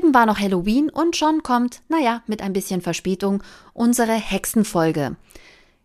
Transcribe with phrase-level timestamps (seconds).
[0.00, 3.42] Eben war noch Halloween und schon kommt, naja, mit ein bisschen Verspätung,
[3.74, 5.14] unsere Hexenfolge.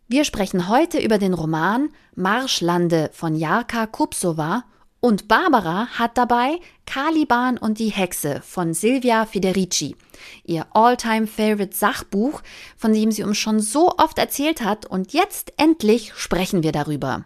[0.07, 4.63] Wir sprechen heute über den Roman Marschlande von Jarka Kupsova
[5.01, 9.97] und Barbara hat dabei Caliban und die Hexe von Silvia Federici,
[10.45, 12.41] ihr all-time favorite Sachbuch,
[12.77, 17.25] von dem sie uns schon so oft erzählt hat und jetzt endlich sprechen wir darüber.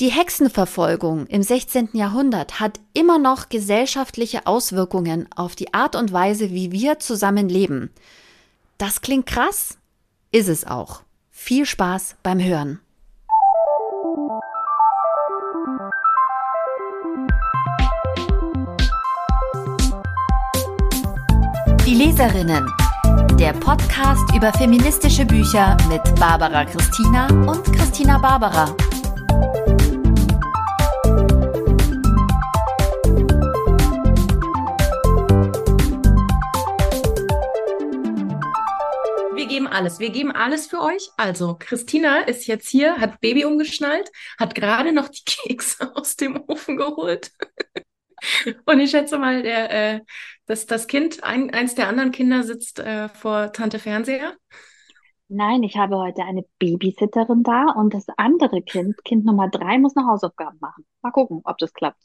[0.00, 1.90] Die Hexenverfolgung im 16.
[1.92, 7.90] Jahrhundert hat immer noch gesellschaftliche Auswirkungen auf die Art und Weise, wie wir zusammen leben.
[8.76, 9.78] Das klingt krass,
[10.32, 11.02] ist es auch.
[11.30, 12.80] Viel Spaß beim Hören.
[21.86, 22.68] Die Leserinnen.
[23.38, 28.74] Der Podcast über feministische Bücher mit Barbara Christina und Christina Barbara.
[39.54, 40.00] Geben alles.
[40.00, 41.10] Wir geben alles für euch.
[41.16, 46.42] Also, Christina ist jetzt hier, hat Baby umgeschnallt, hat gerade noch die Kekse aus dem
[46.48, 47.30] Ofen geholt.
[48.66, 50.00] Und ich schätze mal, der, äh,
[50.46, 54.34] dass das Kind, ein, eins der anderen Kinder sitzt äh, vor Tante Fernseher.
[55.28, 59.94] Nein, ich habe heute eine Babysitterin da und das andere Kind, Kind Nummer drei, muss
[59.94, 60.84] noch Hausaufgaben machen.
[61.00, 62.02] Mal gucken, ob das klappt.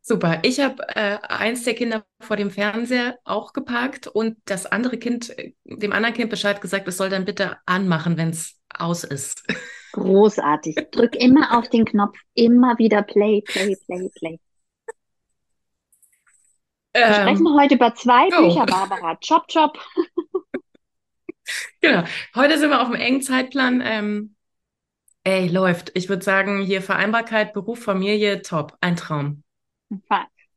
[0.00, 0.40] Super.
[0.42, 5.36] Ich habe äh, eins der Kinder vor dem Fernseher auch geparkt und das andere Kind,
[5.38, 9.44] äh, dem anderen Kind Bescheid gesagt, es soll dann bitte anmachen, wenn es aus ist.
[9.92, 10.76] Großartig.
[10.90, 14.40] Drück immer auf den Knopf, immer wieder Play, Play, Play, Play.
[16.94, 18.42] Wir Ähm, sprechen heute über zwei oh.
[18.42, 19.16] Bücher, Barbara.
[19.26, 19.78] Chop, chop.
[21.80, 22.04] genau.
[22.34, 23.82] Heute sind wir auf einem engen Zeitplan.
[23.84, 24.34] Ähm,
[25.24, 25.92] ey, läuft.
[25.94, 28.76] Ich würde sagen, hier Vereinbarkeit, Beruf, Familie, top.
[28.80, 29.42] Ein Traum.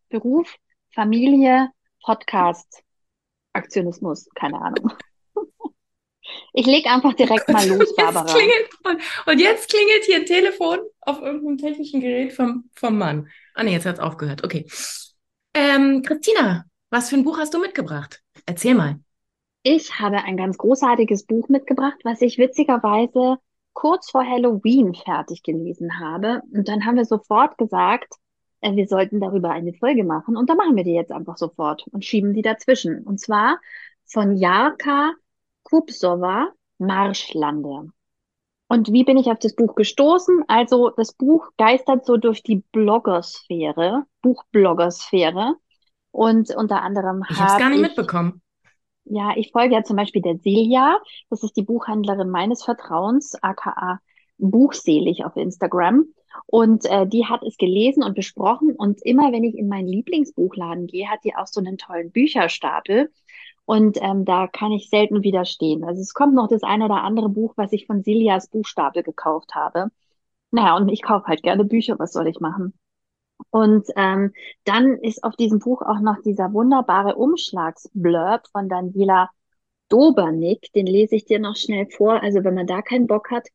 [0.10, 0.56] Beruf,
[0.96, 1.70] Familie,
[2.04, 2.82] Podcast,
[3.54, 4.94] Aktionismus, keine Ahnung.
[6.54, 8.26] Ich leg einfach direkt mal los, Jetzt Barbara.
[8.26, 13.28] klingelt, und, und jetzt klingelt hier ein Telefon auf irgendeinem technischen Gerät vom, vom Mann.
[13.54, 14.44] Ah nee, jetzt hat es aufgehört.
[14.44, 14.66] Okay.
[15.54, 18.22] Ähm, Christina, was für ein Buch hast du mitgebracht?
[18.46, 19.00] Erzähl mal.
[19.64, 23.38] Ich habe ein ganz großartiges Buch mitgebracht, was ich witzigerweise
[23.74, 26.42] kurz vor Halloween fertig gelesen habe.
[26.52, 28.14] Und dann haben wir sofort gesagt,
[28.62, 30.38] wir sollten darüber eine Folge machen.
[30.38, 33.04] Und da machen wir die jetzt einfach sofort und schieben die dazwischen.
[33.04, 33.60] Und zwar
[34.06, 35.14] von Jarka
[35.64, 37.90] Kupsova, Marschlande.
[38.68, 40.44] Und wie bin ich auf das Buch gestoßen?
[40.48, 45.56] Also das Buch geistert so durch die Bloggersphäre, Buchbloggersphäre.
[46.12, 48.42] Und unter anderem Ich habe es gar nicht habe ich mitbekommen.
[49.06, 51.00] ja, ich folge ja zum Beispiel der Silja.
[51.30, 54.00] Das ist die Buchhändlerin meines Vertrauens, aka
[54.38, 56.06] Buchselig auf Instagram.
[56.46, 58.76] Und äh, die hat es gelesen und besprochen.
[58.76, 63.12] Und immer wenn ich in meinen Lieblingsbuchladen gehe, hat die auch so einen tollen Bücherstapel.
[63.66, 65.84] Und ähm, da kann ich selten widerstehen.
[65.84, 69.56] Also es kommt noch das ein oder andere Buch, was ich von Siljas Buchstapel gekauft
[69.56, 69.90] habe.
[70.52, 71.98] Naja, und ich kaufe halt gerne Bücher.
[72.00, 72.74] Was soll ich machen?
[73.50, 74.34] Und ähm,
[74.66, 79.30] dann ist auf diesem Buch auch noch dieser wunderbare Umschlagsblurb von Daniela
[79.90, 80.72] Dobernik.
[80.74, 82.22] Den lese ich dir noch schnell vor.
[82.22, 83.48] Also wenn man da keinen Bock hat.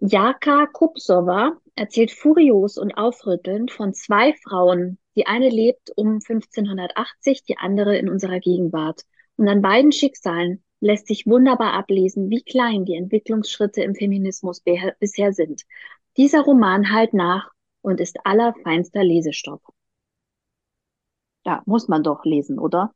[0.00, 4.98] Jarka Kupsova erzählt furios und aufrüttelnd von zwei Frauen.
[5.16, 9.02] Die eine lebt um 1580, die andere in unserer Gegenwart.
[9.36, 15.32] Und an beiden Schicksalen lässt sich wunderbar ablesen, wie klein die Entwicklungsschritte im Feminismus bisher
[15.32, 15.62] sind.
[16.16, 17.50] Dieser Roman halt nach
[17.82, 19.60] und ist allerfeinster Lesestoff.
[21.44, 22.92] Ja, muss man doch lesen, oder?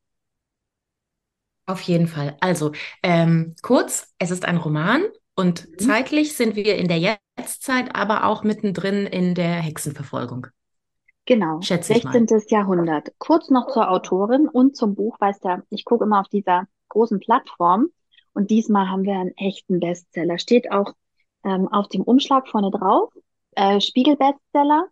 [1.66, 2.36] Auf jeden Fall.
[2.40, 5.02] Also, ähm, kurz, es ist ein Roman
[5.36, 5.78] und Mhm.
[5.78, 10.46] zeitlich sind wir in der Jetztzeit, aber auch mittendrin in der Hexenverfolgung.
[11.26, 12.12] Genau, Schätze ich mal.
[12.12, 12.50] 16.
[12.50, 13.12] Jahrhundert.
[13.18, 17.18] Kurz noch zur Autorin und zum Buch, weißt du, ich gucke immer auf dieser großen
[17.18, 17.88] Plattform
[18.34, 20.38] und diesmal haben wir einen echten Bestseller.
[20.38, 20.92] Steht auch
[21.44, 23.10] ähm, auf dem Umschlag vorne drauf,
[23.52, 24.88] äh, Spiegel-Bestseller.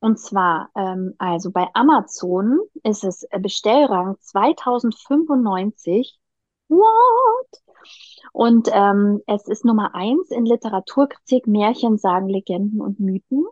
[0.00, 6.18] Und zwar, ähm, also bei Amazon ist es äh, Bestellrang 2095.
[6.68, 7.62] What?
[8.32, 13.44] Und ähm, es ist Nummer eins in Literaturkritik, Märchen, Sagen, Legenden und Mythen.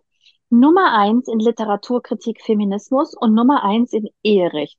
[0.51, 4.79] Nummer eins in Literaturkritik Feminismus und Nummer eins in Eherecht.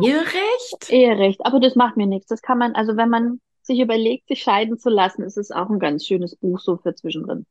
[0.00, 0.90] Eherecht?
[0.90, 2.28] Eherecht, aber das macht mir nichts.
[2.28, 5.70] Das kann man, also wenn man sich überlegt, sich scheiden zu lassen, ist es auch
[5.70, 7.46] ein ganz schönes Buch so für zwischendrin.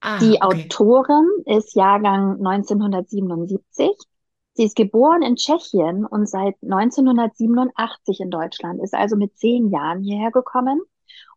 [0.00, 0.42] Ah, Die okay.
[0.42, 3.90] Autorin ist Jahrgang 1977.
[4.56, 10.02] Sie ist geboren in Tschechien und seit 1987 in Deutschland, ist also mit zehn Jahren
[10.02, 10.80] hierher gekommen.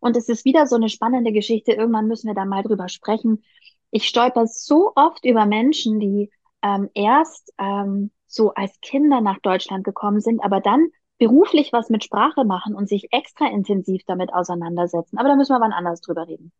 [0.00, 1.72] Und es ist wieder so eine spannende Geschichte.
[1.72, 3.44] Irgendwann müssen wir da mal drüber sprechen.
[3.90, 6.30] Ich stolper so oft über Menschen, die
[6.62, 10.88] ähm, erst ähm, so als Kinder nach Deutschland gekommen sind, aber dann
[11.18, 15.18] beruflich was mit Sprache machen und sich extra intensiv damit auseinandersetzen.
[15.18, 16.52] Aber da müssen wir wann anders drüber reden.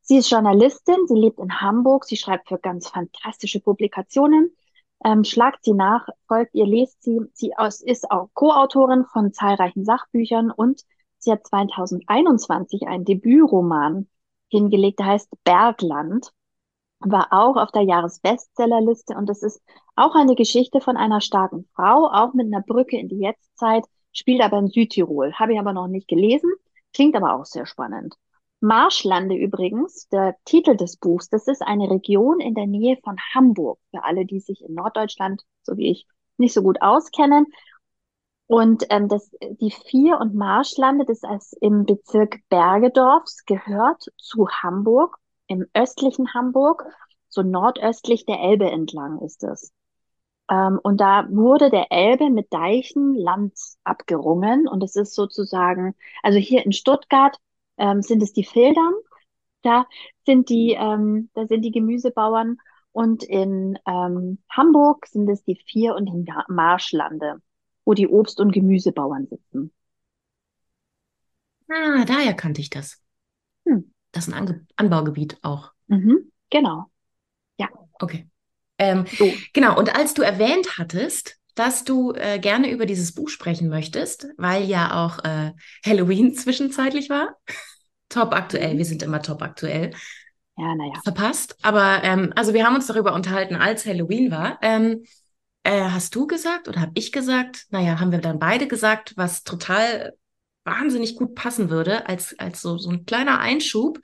[0.00, 4.56] Sie ist Journalistin, sie lebt in Hamburg, sie schreibt für ganz fantastische Publikationen.
[5.04, 7.20] Ähm, schlagt sie nach, folgt ihr, lest sie.
[7.34, 7.52] Sie
[7.84, 10.82] ist auch Co-Autorin von zahlreichen Sachbüchern und
[11.18, 14.08] sie hat 2021 einen Debütroman
[14.48, 16.32] hingelegt, der heißt Bergland
[17.00, 19.60] war auch auf der Jahresbestsellerliste und es ist
[19.96, 24.40] auch eine Geschichte von einer starken Frau, auch mit einer Brücke in die Jetztzeit, spielt
[24.42, 25.34] aber in Südtirol.
[25.34, 26.50] Habe ich aber noch nicht gelesen,
[26.94, 28.16] klingt aber auch sehr spannend.
[28.60, 33.78] Marschlande übrigens, der Titel des Buchs, das ist eine Region in der Nähe von Hamburg,
[33.90, 36.06] für alle, die sich in Norddeutschland, so wie ich,
[36.38, 37.46] nicht so gut auskennen.
[38.46, 39.30] Und ähm, das,
[39.60, 45.18] die Vier- und Marschlande, das ist im Bezirk Bergedorfs, gehört zu Hamburg
[45.48, 46.84] im östlichen Hamburg,
[47.28, 49.72] so nordöstlich der Elbe entlang ist es.
[50.48, 53.54] Ähm, und da wurde der Elbe mit Deichen Land
[53.84, 54.68] abgerungen.
[54.68, 57.36] Und es ist sozusagen, also hier in Stuttgart
[57.78, 58.94] ähm, sind es die Feldern,
[59.62, 59.86] da
[60.24, 62.58] sind die, ähm, da sind die Gemüsebauern.
[62.92, 67.42] Und in ähm, Hamburg sind es die Vier- und die Marschlande,
[67.84, 69.70] wo die Obst- und Gemüsebauern sitzen.
[71.68, 73.02] Ah, daher kannte ich das.
[73.66, 73.92] Hm.
[74.12, 75.72] Das ist ein Ange Anbaugebiet auch.
[75.88, 76.86] Mhm, genau.
[77.58, 77.68] Ja.
[77.98, 78.28] Okay.
[78.78, 79.30] Ähm, so.
[79.52, 84.28] Genau, und als du erwähnt hattest, dass du äh, gerne über dieses Buch sprechen möchtest,
[84.36, 85.52] weil ja auch äh,
[85.84, 87.36] Halloween zwischenzeitlich war.
[88.08, 88.78] top aktuell, mhm.
[88.78, 89.90] wir sind immer top aktuell.
[90.58, 91.00] Ja, naja.
[91.02, 91.56] Verpasst.
[91.62, 94.58] Aber ähm, also wir haben uns darüber unterhalten, als Halloween war.
[94.62, 95.04] Ähm,
[95.64, 97.66] äh, hast du gesagt oder habe ich gesagt?
[97.70, 100.14] Naja, haben wir dann beide gesagt, was total
[100.64, 104.00] wahnsinnig gut passen würde, als, als so, so ein kleiner Einschub,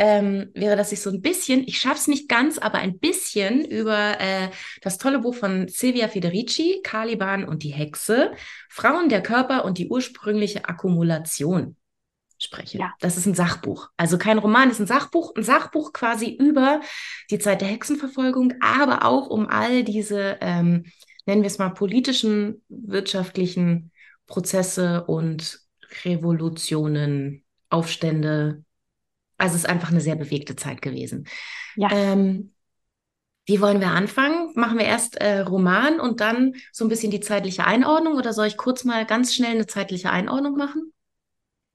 [0.00, 3.66] ähm, wäre, dass ich so ein bisschen, ich schaffe es nicht ganz, aber ein bisschen
[3.66, 4.48] über äh,
[4.80, 8.32] das tolle Buch von Silvia Federici, Caliban und die Hexe,
[8.70, 11.76] Frauen, der Körper und die ursprüngliche Akkumulation
[12.38, 12.78] spreche.
[12.78, 12.94] Ja.
[13.00, 13.90] Das ist ein Sachbuch.
[13.98, 16.80] Also kein Roman, ist ein Sachbuch, ein Sachbuch quasi über
[17.30, 20.86] die Zeit der Hexenverfolgung, aber auch um all diese, ähm,
[21.26, 23.92] nennen wir es mal, politischen, wirtschaftlichen
[24.26, 25.60] Prozesse und
[26.06, 28.64] Revolutionen, Aufstände.
[29.40, 31.26] Also es ist einfach eine sehr bewegte Zeit gewesen.
[31.76, 31.88] Ja.
[31.92, 32.52] Ähm,
[33.46, 34.52] wie wollen wir anfangen?
[34.54, 38.46] Machen wir erst äh, Roman und dann so ein bisschen die zeitliche Einordnung oder soll
[38.46, 40.92] ich kurz mal ganz schnell eine zeitliche Einordnung machen?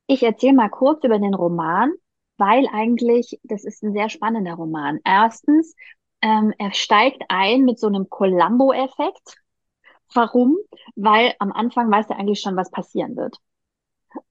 [0.07, 1.91] Ich erzähle mal kurz über den Roman,
[2.37, 4.99] weil eigentlich, das ist ein sehr spannender Roman.
[5.03, 5.75] Erstens,
[6.21, 9.37] ähm, er steigt ein mit so einem Columbo-Effekt.
[10.13, 10.57] Warum?
[10.95, 13.37] Weil am Anfang weiß er eigentlich schon, was passieren wird.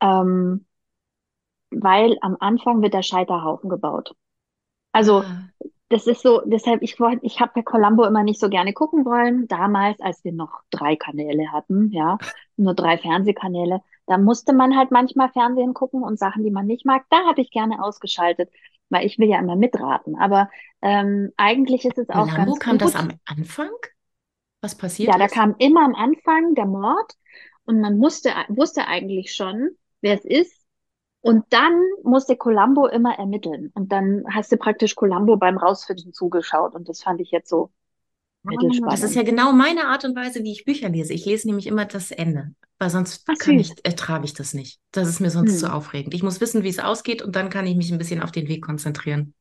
[0.01, 0.67] Ähm,
[1.81, 4.15] weil am Anfang wird der Scheiterhaufen gebaut.
[4.93, 5.49] Also ah.
[5.88, 9.05] das ist so, deshalb, ich wollte, ich habe bei Columbo immer nicht so gerne gucken
[9.05, 9.49] wollen.
[9.49, 12.19] Damals, als wir noch drei Kanäle hatten, ja,
[12.56, 16.85] nur drei Fernsehkanäle, da musste man halt manchmal Fernsehen gucken und Sachen, die man nicht
[16.85, 18.50] mag, da habe ich gerne ausgeschaltet,
[18.91, 20.17] weil ich will ja immer mitraten.
[20.17, 20.50] Aber
[20.82, 22.82] ähm, eigentlich ist es auch Columbo ganz kam gut.
[22.82, 23.73] das am Anfang?
[24.61, 25.12] Was passiert?
[25.12, 27.15] Ja, da kam immer am Anfang der Mord
[27.65, 29.70] und man musste, wusste eigentlich schon,
[30.00, 30.64] wer es ist.
[31.25, 33.71] Und dann musste Columbo immer ermitteln.
[33.75, 36.75] Und dann hast du praktisch Columbo beim Rausfinden zugeschaut.
[36.75, 37.71] Und das fand ich jetzt so
[38.43, 38.93] mittelspannend.
[38.93, 41.15] Das ist ja genau meine Art und Weise, wie ich Bücher lese.
[41.15, 42.55] Ich lese nämlich immer das Ende.
[42.79, 44.81] Weil sonst Ach, kann ich, ertrage ich das nicht.
[44.93, 45.58] Das ist mir sonst hm.
[45.58, 46.13] zu aufregend.
[46.13, 48.49] Ich muss wissen, wie es ausgeht und dann kann ich mich ein bisschen auf den
[48.49, 49.32] Weg konzentrieren.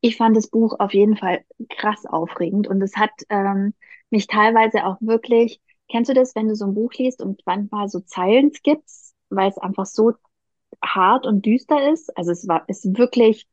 [0.00, 3.74] Ich fand das Buch auf jeden Fall krass aufregend und es hat ähm,
[4.10, 7.88] mich teilweise auch wirklich Kennst du das, wenn du so ein Buch liest und manchmal
[7.88, 10.12] so Zeilen skippst, weil es einfach so
[10.82, 12.16] hart und düster ist?
[12.16, 13.46] Also es war, ist wirklich,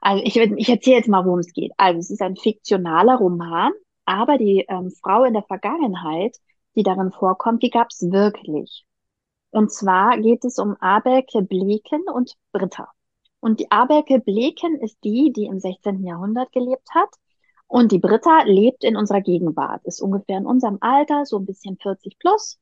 [0.00, 1.72] also ich, ich erzähle jetzt mal, worum es geht.
[1.76, 3.72] Also es ist ein fiktionaler Roman,
[4.04, 6.36] aber die ähm, Frau in der Vergangenheit,
[6.74, 8.84] die darin vorkommt, die gab es wirklich.
[9.50, 12.88] Und zwar geht es um Abelke Bleken und Britta.
[13.40, 16.04] Und die Abelke Bleken ist die, die im 16.
[16.04, 17.08] Jahrhundert gelebt hat
[17.68, 21.76] und die Britta lebt in unserer Gegenwart, ist ungefähr in unserem Alter, so ein bisschen
[21.80, 22.58] 40 plus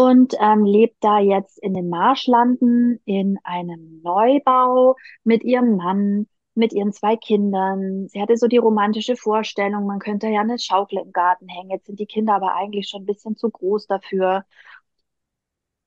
[0.00, 6.72] und ähm, lebt da jetzt in den Marschlanden in einem Neubau mit ihrem Mann, mit
[6.72, 8.08] ihren zwei Kindern.
[8.08, 11.68] Sie hatte so die romantische Vorstellung, man könnte ja eine Schaukel im Garten hängen.
[11.68, 14.46] Jetzt sind die Kinder aber eigentlich schon ein bisschen zu groß dafür.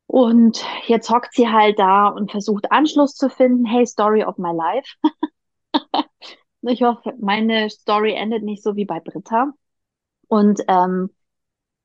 [0.06, 3.66] Und jetzt hockt sie halt da und versucht Anschluss zu finden.
[3.66, 4.96] Hey, Story of my life.
[6.66, 9.52] Ich hoffe, meine Story endet nicht so wie bei Britta.
[10.30, 11.10] Und ähm,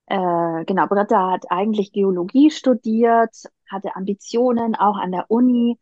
[0.08, 3.34] äh, genau, Britta hat eigentlich Geologie studiert,
[3.70, 5.78] hatte Ambitionen auch an der Uni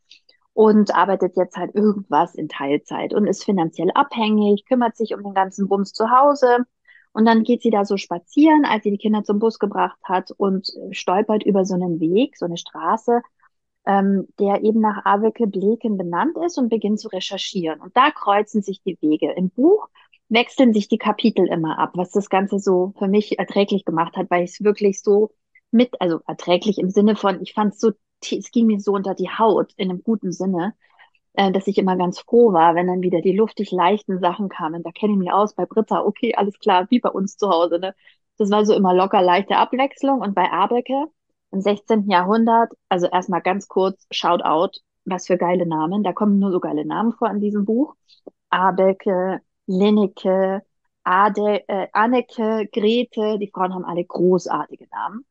[0.52, 5.34] und arbeitet jetzt halt irgendwas in Teilzeit und ist finanziell abhängig, kümmert sich um den
[5.34, 6.66] ganzen Bums zu Hause
[7.12, 10.32] Und dann geht sie da so spazieren, als sie die Kinder zum Bus gebracht hat
[10.36, 13.22] und stolpert über so einen Weg, so eine Straße,
[13.86, 17.80] ähm, der eben nach Aveke Bleken benannt ist und beginnt zu recherchieren.
[17.80, 19.32] Und da kreuzen sich die Wege.
[19.32, 19.88] Im Buch
[20.28, 24.30] wechseln sich die Kapitel immer ab, was das Ganze so für mich erträglich gemacht hat,
[24.30, 25.30] weil ich es wirklich so
[25.70, 27.92] mit, also erträglich im Sinne von, ich fand es so,
[28.22, 30.74] es ging mir so unter die Haut in einem guten Sinne,
[31.34, 34.82] äh, dass ich immer ganz froh war, wenn dann wieder die luftig leichten Sachen kamen.
[34.82, 37.78] Da kenne ich mich aus bei Britta, okay, alles klar, wie bei uns zu Hause.
[37.78, 37.94] Ne?
[38.38, 40.20] Das war so immer locker leichte Abwechslung.
[40.20, 41.06] Und bei Abeke
[41.52, 42.08] im 16.
[42.10, 46.02] Jahrhundert, also erstmal ganz kurz, Shoutout, was für geile Namen.
[46.02, 47.94] Da kommen nur so geile Namen vor in diesem Buch.
[48.50, 50.62] Abeke, Linneke,
[51.04, 55.24] Ade, äh, Anneke, Grete, die Frauen haben alle großartige Namen.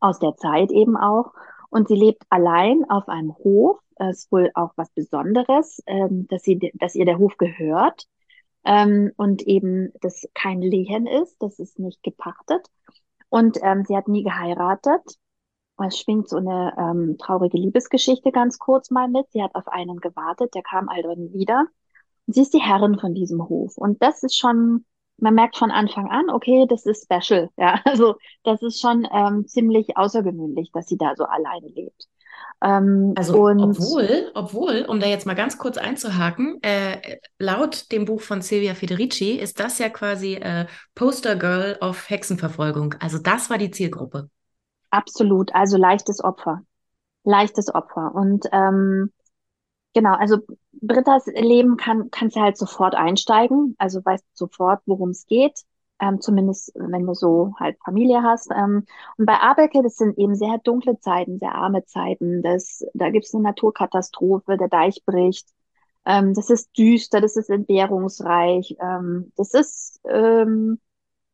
[0.00, 1.32] Aus der Zeit eben auch.
[1.70, 3.80] Und sie lebt allein auf einem Hof.
[3.96, 8.06] Das ist wohl auch was Besonderes, ähm, dass, sie, dass ihr der Hof gehört.
[8.64, 12.68] Ähm, und eben das kein Lehen ist, das ist nicht gepachtet.
[13.28, 15.02] Und ähm, sie hat nie geheiratet.
[15.84, 19.26] Es schwingt so eine ähm, traurige Liebesgeschichte ganz kurz mal mit.
[19.32, 21.66] Sie hat auf einen gewartet, der kam also nie wieder.
[22.26, 23.76] Sie ist die Herrin von diesem Hof.
[23.76, 24.84] Und das ist schon,
[25.18, 27.50] man merkt von Anfang an, okay, das ist special.
[27.56, 32.08] Ja, also das ist schon ähm, ziemlich außergewöhnlich, dass sie da so alleine lebt.
[32.62, 38.22] Ähm, also obwohl, obwohl, um da jetzt mal ganz kurz einzuhaken, äh, laut dem Buch
[38.22, 42.94] von Silvia Federici ist das ja quasi äh, Poster Girl of Hexenverfolgung.
[43.00, 44.30] Also das war die Zielgruppe.
[44.90, 46.62] Absolut, also leichtes Opfer.
[47.24, 48.14] Leichtes Opfer.
[48.14, 49.10] Und ähm,
[49.94, 50.38] genau, also
[50.72, 55.60] Brittas Leben kann, kannst du halt sofort einsteigen, also weißt sofort, worum es geht.
[56.00, 58.50] Ähm, zumindest wenn du so halt Familie hast.
[58.50, 58.84] Ähm,
[59.16, 62.42] und bei Abelke, das sind eben sehr dunkle Zeiten, sehr arme Zeiten.
[62.42, 65.48] Das, da gibt es eine Naturkatastrophe, der Deich bricht.
[66.04, 68.76] Ähm, das ist düster, das ist entbehrungsreich.
[68.80, 70.80] Ähm, das ist ähm,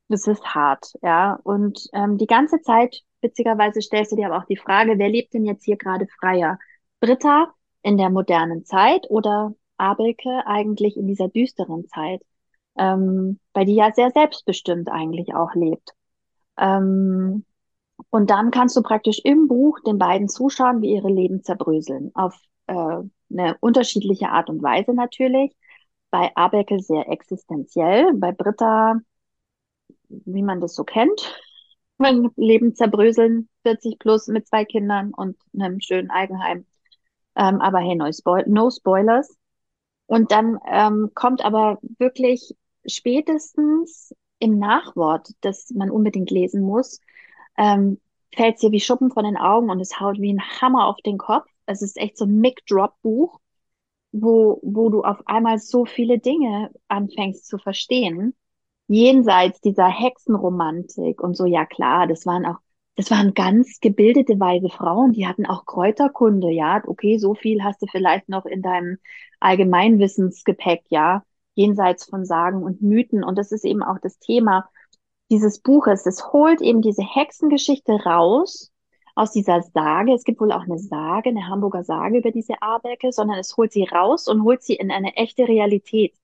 [0.09, 1.39] das ist hart, ja.
[1.45, 5.35] Und ähm, die ganze Zeit, witzigerweise, stellst du dir aber auch die Frage, wer lebt
[5.35, 6.59] denn jetzt hier gerade freier?
[7.01, 12.23] Britta in der modernen Zeit oder Abelke eigentlich in dieser düsteren Zeit?
[12.79, 15.93] Ähm, weil die ja sehr selbstbestimmt eigentlich auch lebt.
[16.59, 17.45] Ähm,
[18.11, 22.13] und dann kannst du praktisch im Buch den beiden zuschauen, wie ihre Leben zerbröseln.
[22.15, 25.53] Auf äh, eine unterschiedliche Art und Weise natürlich.
[26.11, 29.01] Bei Abelke sehr existenziell, bei Britta
[30.11, 31.35] wie man das so kennt.
[31.99, 36.65] Mein Leben zerbröseln, 40 plus mit zwei Kindern und einem schönen Eigenheim.
[37.41, 39.37] Ähm, aber hey, no, Spoil no Spoilers.
[40.07, 42.55] Und dann ähm, kommt aber wirklich
[42.87, 47.01] spätestens im Nachwort, das man unbedingt lesen muss,
[47.57, 48.01] ähm,
[48.35, 50.99] fällt es dir wie Schuppen von den Augen und es haut wie ein Hammer auf
[51.07, 51.47] den Kopf.
[51.67, 53.41] Es ist echt so ein Mic-Drop-Buch,
[54.13, 58.35] wo, wo du auf einmal so viele Dinge anfängst zu verstehen
[58.91, 62.59] jenseits dieser Hexenromantik und so, ja klar, das waren auch,
[63.01, 67.81] das waren ganz gebildete weise Frauen, die hatten auch Kräuterkunde, ja, okay, so viel hast
[67.81, 68.99] du vielleicht noch in deinem
[69.41, 73.25] Allgemeinwissensgepäck, ja, jenseits von Sagen und Mythen.
[73.25, 74.69] Und das ist eben auch das Thema
[75.31, 76.05] dieses Buches.
[76.05, 78.71] Es holt eben diese Hexengeschichte raus
[79.15, 80.13] aus dieser Sage.
[80.13, 83.73] Es gibt wohl auch eine Sage, eine Hamburger Sage über diese Aberke, sondern es holt
[83.73, 86.15] sie raus und holt sie in eine echte Realität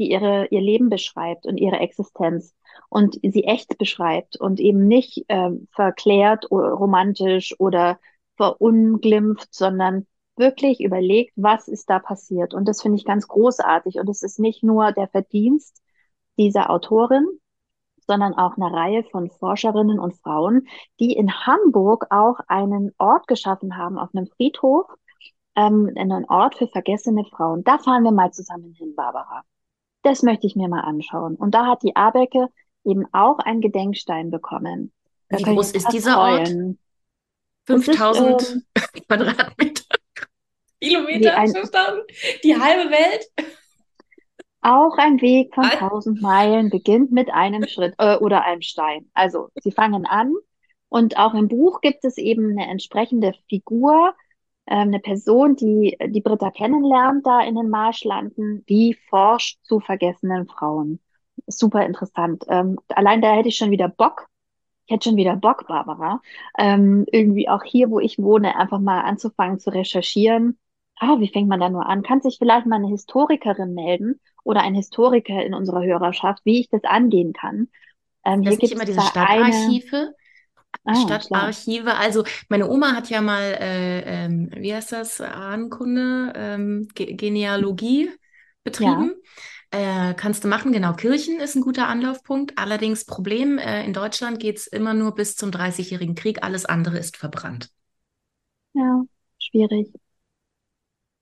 [0.00, 2.54] die ihre, ihr Leben beschreibt und ihre Existenz
[2.88, 8.00] und sie echt beschreibt und eben nicht äh, verklärt oder romantisch oder
[8.36, 12.54] verunglimpft, sondern wirklich überlegt, was ist da passiert.
[12.54, 13.96] Und das finde ich ganz großartig.
[13.96, 15.82] Und es ist nicht nur der Verdienst
[16.38, 17.26] dieser Autorin,
[18.06, 20.66] sondern auch eine Reihe von Forscherinnen und Frauen,
[20.98, 24.86] die in Hamburg auch einen Ort geschaffen haben auf einem Friedhof,
[25.56, 27.62] ähm, einen Ort für vergessene Frauen.
[27.64, 29.42] Da fahren wir mal zusammen hin, Barbara
[30.02, 31.36] das möchte ich mir mal anschauen.
[31.36, 32.48] Und da hat die Abecke
[32.84, 34.92] eben auch einen Gedenkstein bekommen.
[35.28, 36.52] Da Wie groß ist dieser Ort?
[37.66, 39.84] 5000 ist, äh, Quadratmeter.
[40.80, 41.52] Kilometer, ein,
[42.42, 43.26] Die halbe Welt.
[44.62, 49.10] Auch ein Weg von 1000 Meilen beginnt mit einem Schritt äh, oder einem Stein.
[49.14, 50.34] Also sie fangen an
[50.88, 54.14] und auch im Buch gibt es eben eine entsprechende Figur, ähm,
[54.78, 61.00] eine Person, die die Britta kennenlernt da in den Marschlanden, die forscht zu vergessenen Frauen.
[61.46, 62.44] Super interessant.
[62.48, 64.28] Ähm, allein da hätte ich schon wieder Bock.
[64.86, 66.20] Ich hätte schon wieder Bock, Barbara,
[66.58, 70.58] ähm, irgendwie auch hier, wo ich wohne, einfach mal anzufangen zu recherchieren.
[70.98, 72.02] Ah, wie fängt man da nur an?
[72.02, 76.68] Kann sich vielleicht mal eine Historikerin melden oder ein Historiker in unserer Hörerschaft, wie ich
[76.68, 77.68] das angehen kann?
[78.24, 79.96] Ähm, das hier gibt immer diese Stadtarchive.
[79.96, 80.14] Eine,
[80.84, 81.84] Ah, Stadtarchive.
[81.84, 81.98] Klar.
[81.98, 88.10] Also meine Oma hat ja mal, äh, ähm, wie heißt das, Ahnenkunde, ähm, Ge Genealogie
[88.64, 89.12] betrieben.
[89.72, 90.10] Ja.
[90.10, 90.94] Äh, kannst du machen, genau.
[90.94, 92.58] Kirchen ist ein guter Anlaufpunkt.
[92.58, 96.42] Allerdings Problem, äh, in Deutschland geht es immer nur bis zum Dreißigjährigen Krieg.
[96.42, 97.70] Alles andere ist verbrannt.
[98.72, 99.02] Ja,
[99.38, 99.92] schwierig.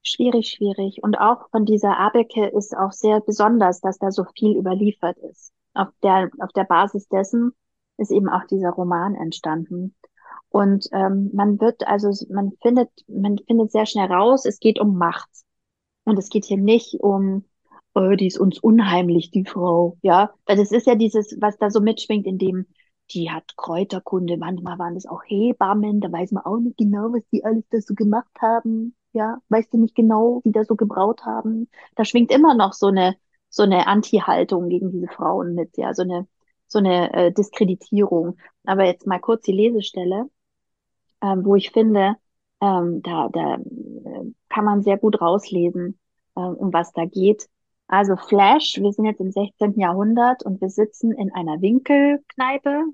[0.02, 1.02] Schwierig, schwierig.
[1.02, 5.52] Und auch von dieser Abeke ist auch sehr besonders, dass da so viel überliefert ist.
[5.74, 7.52] Auf der, auf der Basis dessen
[7.98, 9.94] ist eben auch dieser Roman entstanden.
[10.50, 14.96] Und ähm, man wird, also man findet, man findet sehr schnell raus, es geht um
[14.96, 15.28] Macht.
[16.04, 17.44] Und es geht hier nicht um,
[17.94, 20.32] oh, die ist uns unheimlich, die Frau, ja.
[20.46, 22.66] Weil das ist ja dieses, was da so mitschwingt, in dem,
[23.12, 27.22] die hat Kräuterkunde, manchmal waren das auch Hebammen, da weiß man auch nicht genau, was
[27.30, 29.38] die alles da so gemacht haben, ja.
[29.50, 31.68] Weißt du nicht genau, wie da so gebraut haben.
[31.94, 33.16] Da schwingt immer noch so eine,
[33.50, 36.26] so eine Anti-Haltung gegen diese Frauen mit, ja, so eine,
[36.68, 38.38] so eine äh, Diskreditierung.
[38.64, 40.30] Aber jetzt mal kurz die Lesestelle,
[41.22, 42.16] ähm, wo ich finde,
[42.60, 45.98] ähm, da, da äh, kann man sehr gut rauslesen,
[46.36, 47.48] äh, um was da geht.
[47.88, 49.78] Also Flash, wir sind jetzt im 16.
[49.80, 52.84] Jahrhundert und wir sitzen in einer Winkelkneipe.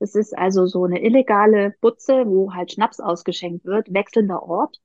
[0.00, 4.80] Das ist also so eine illegale Butze, wo halt Schnaps ausgeschenkt wird, wechselnder Ort.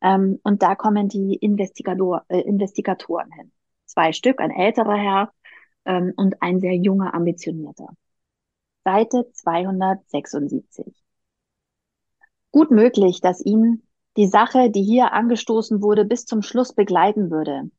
[0.00, 3.52] Ähm, und da kommen die Investigator, äh, Investigatoren hin.
[3.86, 5.32] Zwei Stück, ein älterer Herr
[5.84, 7.88] ähm, und ein sehr junger, ambitionierter.
[8.84, 10.94] Seite 276.
[12.52, 13.82] Gut möglich, dass ihn
[14.16, 17.70] die Sache, die hier angestoßen wurde, bis zum Schluss begleiten würde.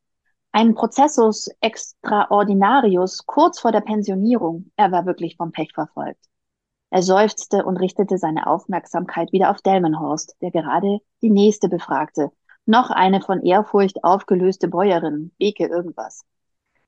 [0.52, 4.70] Ein Prozessus extraordinarius kurz vor der Pensionierung.
[4.76, 6.24] Er war wirklich vom Pech verfolgt.
[6.90, 12.30] Er seufzte und richtete seine Aufmerksamkeit wieder auf Delmenhorst, der gerade die nächste befragte.
[12.66, 16.22] Noch eine von Ehrfurcht aufgelöste Bäuerin, Beke irgendwas.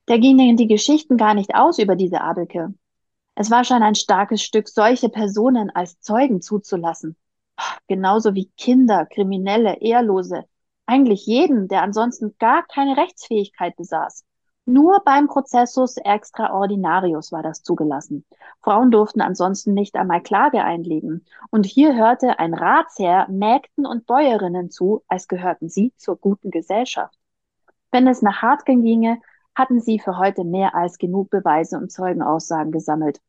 [0.07, 2.73] Da gingen die Geschichten gar nicht aus über diese Abelke.
[3.33, 7.17] Es war schon ein starkes Stück, solche Personen als Zeugen zuzulassen.
[7.87, 10.45] Genauso wie Kinder, Kriminelle, Ehrlose,
[10.85, 14.23] eigentlich jeden, der ansonsten gar keine Rechtsfähigkeit besaß.
[14.67, 18.25] Nur beim Prozessus extraordinarius war das zugelassen.
[18.61, 21.25] Frauen durften ansonsten nicht einmal Klage einlegen.
[21.51, 27.15] Und hier hörte ein Ratsherr Mägden und Bäuerinnen zu, als gehörten sie zur guten Gesellschaft.
[27.91, 29.21] Wenn es nach Hartgen ginge,
[29.55, 33.21] hatten sie für heute mehr als genug Beweise und Zeugenaussagen gesammelt.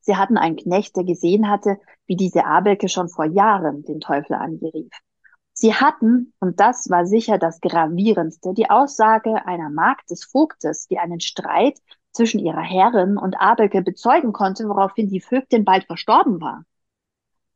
[0.00, 4.34] Sie hatten einen Knecht, der gesehen hatte, wie diese Abelke schon vor Jahren den Teufel
[4.34, 4.92] angerief.
[5.52, 10.98] Sie hatten, und das war sicher das gravierendste, die Aussage einer Magd des Vogtes, die
[10.98, 11.78] einen Streit
[12.12, 16.64] zwischen ihrer Herrin und Abelke bezeugen konnte, woraufhin die Vögtin bald verstorben war.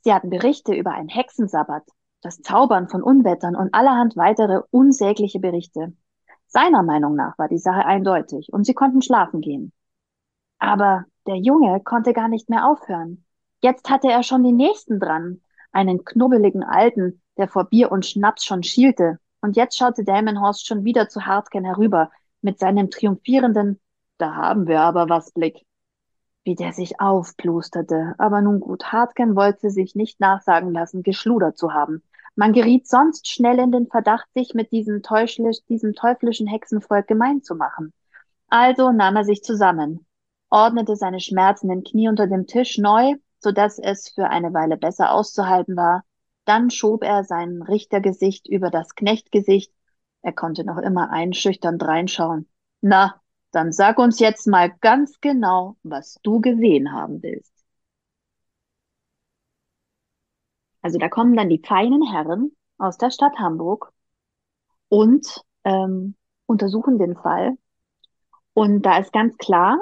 [0.00, 1.84] Sie hatten Berichte über einen Hexensabbat,
[2.22, 5.92] das Zaubern von Unwettern und allerhand weitere unsägliche Berichte.
[6.52, 9.72] Seiner Meinung nach war die Sache eindeutig und sie konnten schlafen gehen.
[10.58, 13.24] Aber der Junge konnte gar nicht mehr aufhören.
[13.62, 18.44] Jetzt hatte er schon den nächsten dran, einen knubbeligen Alten, der vor Bier und Schnaps
[18.44, 19.20] schon schielte.
[19.40, 22.10] Und jetzt schaute Delmenhorst schon wieder zu Hartgen herüber,
[22.42, 23.78] mit seinem triumphierenden
[24.18, 25.64] Da haben wir aber was Blick.
[26.42, 28.14] Wie der sich aufplusterte.
[28.18, 32.02] Aber nun gut, Hartgen wollte sich nicht nachsagen lassen, geschludert zu haben.
[32.36, 37.42] Man geriet sonst schnell in den Verdacht, sich mit diesem, teuflisch, diesem teuflischen Hexenvolk gemein
[37.42, 37.92] zu machen.
[38.48, 40.06] Also nahm er sich zusammen,
[40.48, 45.12] ordnete seine schmerzenden Knie unter dem Tisch neu, so dass es für eine Weile besser
[45.12, 46.04] auszuhalten war,
[46.44, 49.72] dann schob er sein Richtergesicht über das Knechtgesicht.
[50.22, 52.48] Er konnte noch immer einschüchternd reinschauen.
[52.80, 53.20] Na,
[53.52, 57.52] dann sag uns jetzt mal ganz genau, was du gesehen haben willst.
[60.82, 63.92] Also da kommen dann die feinen Herren aus der Stadt Hamburg
[64.88, 66.14] und ähm,
[66.46, 67.56] untersuchen den Fall.
[68.54, 69.78] Und da ist ganz klar,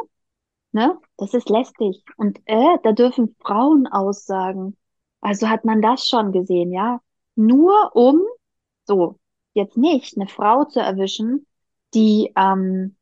[0.73, 2.03] ne, das ist lästig.
[2.17, 4.77] Und äh, da dürfen Frauen aussagen.
[5.21, 7.01] Also hat man das schon gesehen, ja?
[7.35, 8.23] Nur um,
[8.85, 9.19] so,
[9.55, 11.47] jetzt nicht eine Frau zu erwischen,
[11.95, 12.97] die ähm,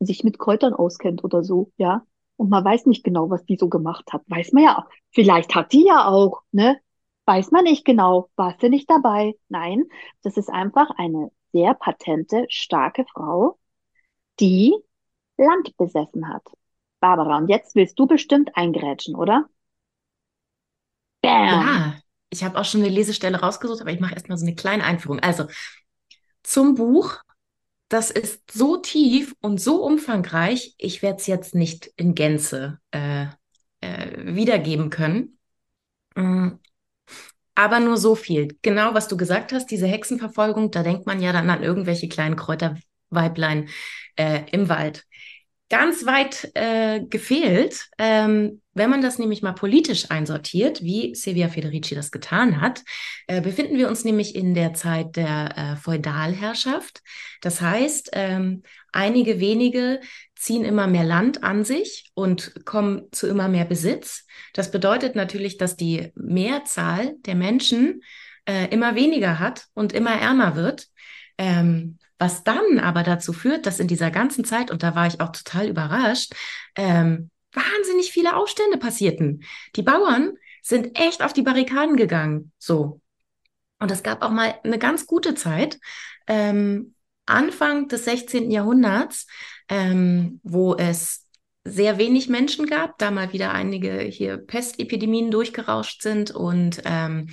[0.00, 2.06] sich mit Kräutern auskennt oder so, ja?
[2.36, 4.22] Und man weiß nicht genau, was die so gemacht hat.
[4.26, 4.90] Weiß man ja auch.
[5.10, 6.78] Vielleicht hat die ja auch, ne?
[7.26, 8.30] Weiß man nicht genau.
[8.36, 9.34] Warst du nicht dabei?
[9.48, 9.84] Nein,
[10.22, 13.58] das ist einfach eine sehr patente, starke Frau,
[14.40, 14.74] die
[15.36, 16.42] Land besessen hat.
[17.00, 19.48] Barbara, und jetzt willst du bestimmt eingrätschen, oder?
[21.22, 21.48] Bam.
[21.48, 21.94] Ja,
[22.30, 25.20] ich habe auch schon eine Lesestelle rausgesucht, aber ich mache erstmal so eine kleine Einführung.
[25.20, 25.46] Also
[26.42, 27.20] zum Buch.
[27.88, 30.74] Das ist so tief und so umfangreich.
[30.78, 33.26] Ich werde es jetzt nicht in Gänze äh,
[33.80, 35.38] äh, wiedergeben können.
[37.54, 38.56] Aber nur so viel.
[38.62, 42.36] Genau, was du gesagt hast, diese Hexenverfolgung, da denkt man ja dann an irgendwelche kleinen
[42.36, 43.68] Kräuterweiblein
[44.16, 45.04] äh, im Wald
[45.74, 47.88] ganz weit äh, gefehlt.
[47.98, 52.82] Ähm, wenn man das nämlich mal politisch einsortiert, wie Silvia Federici das getan hat,
[53.26, 57.02] äh, befinden wir uns nämlich in der Zeit der äh, Feudalherrschaft.
[57.40, 58.62] Das heißt, ähm,
[58.92, 60.00] einige wenige
[60.44, 64.26] ziehen immer mehr Land an sich und kommen zu immer mehr Besitz.
[64.52, 68.02] Das bedeutet natürlich, dass die Mehrzahl der Menschen
[68.44, 70.88] äh, immer weniger hat und immer ärmer wird.
[71.38, 75.18] Ähm, was dann aber dazu führt, dass in dieser ganzen Zeit, und da war ich
[75.20, 76.34] auch total überrascht,
[76.76, 79.44] ähm, wahnsinnig viele Aufstände passierten.
[79.76, 82.52] Die Bauern sind echt auf die Barrikaden gegangen.
[82.58, 83.00] So.
[83.78, 85.78] Und es gab auch mal eine ganz gute Zeit,
[86.26, 86.94] ähm,
[87.26, 88.50] Anfang des 16.
[88.50, 89.26] Jahrhunderts,
[89.68, 91.26] ähm, wo es
[91.64, 96.30] sehr wenig Menschen gab, da mal wieder einige hier Pestepidemien durchgerauscht sind.
[96.30, 97.28] Und ähm,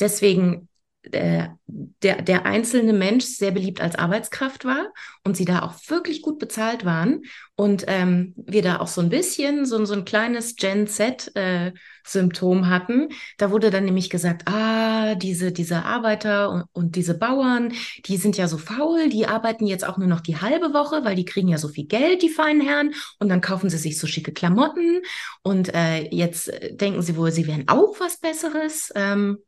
[0.00, 0.68] deswegen
[1.12, 4.92] der, der, der einzelne Mensch sehr beliebt als Arbeitskraft war
[5.24, 7.22] und sie da auch wirklich gut bezahlt waren
[7.56, 12.66] und ähm, wir da auch so ein bisschen so, so ein kleines Gen Z-Symptom äh,
[12.66, 13.08] hatten.
[13.38, 17.72] Da wurde dann nämlich gesagt, ah, diese, diese Arbeiter und, und diese Bauern,
[18.04, 21.16] die sind ja so faul, die arbeiten jetzt auch nur noch die halbe Woche, weil
[21.16, 24.06] die kriegen ja so viel Geld, die feinen Herren, und dann kaufen sie sich so
[24.06, 25.00] schicke Klamotten
[25.42, 28.92] und äh, jetzt denken sie wohl, sie wären auch was Besseres.
[28.94, 29.38] Ähm,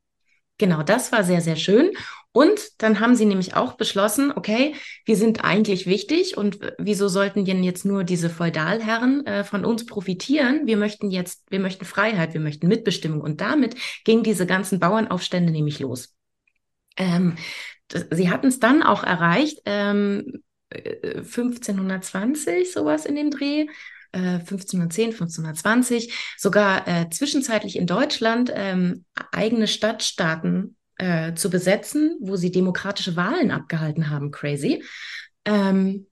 [0.59, 1.93] Genau, das war sehr, sehr schön.
[2.33, 7.45] Und dann haben sie nämlich auch beschlossen, okay, wir sind eigentlich wichtig und wieso sollten
[7.45, 10.67] denn jetzt nur diese Feudalherren äh, von uns profitieren?
[10.67, 13.21] Wir möchten jetzt, wir möchten Freiheit, wir möchten Mitbestimmung.
[13.21, 16.15] Und damit gingen diese ganzen Bauernaufstände nämlich los.
[16.97, 17.37] Ähm,
[18.11, 23.67] sie hatten es dann auch erreicht, ähm, 1520, äh, sowas in dem Dreh.
[24.13, 32.37] 1510, äh, 1520, sogar äh, zwischenzeitlich in Deutschland ähm, eigene Stadtstaaten äh, zu besetzen, wo
[32.37, 34.31] sie demokratische Wahlen abgehalten haben.
[34.33, 34.83] Crazy.
[35.45, 36.08] Ähm,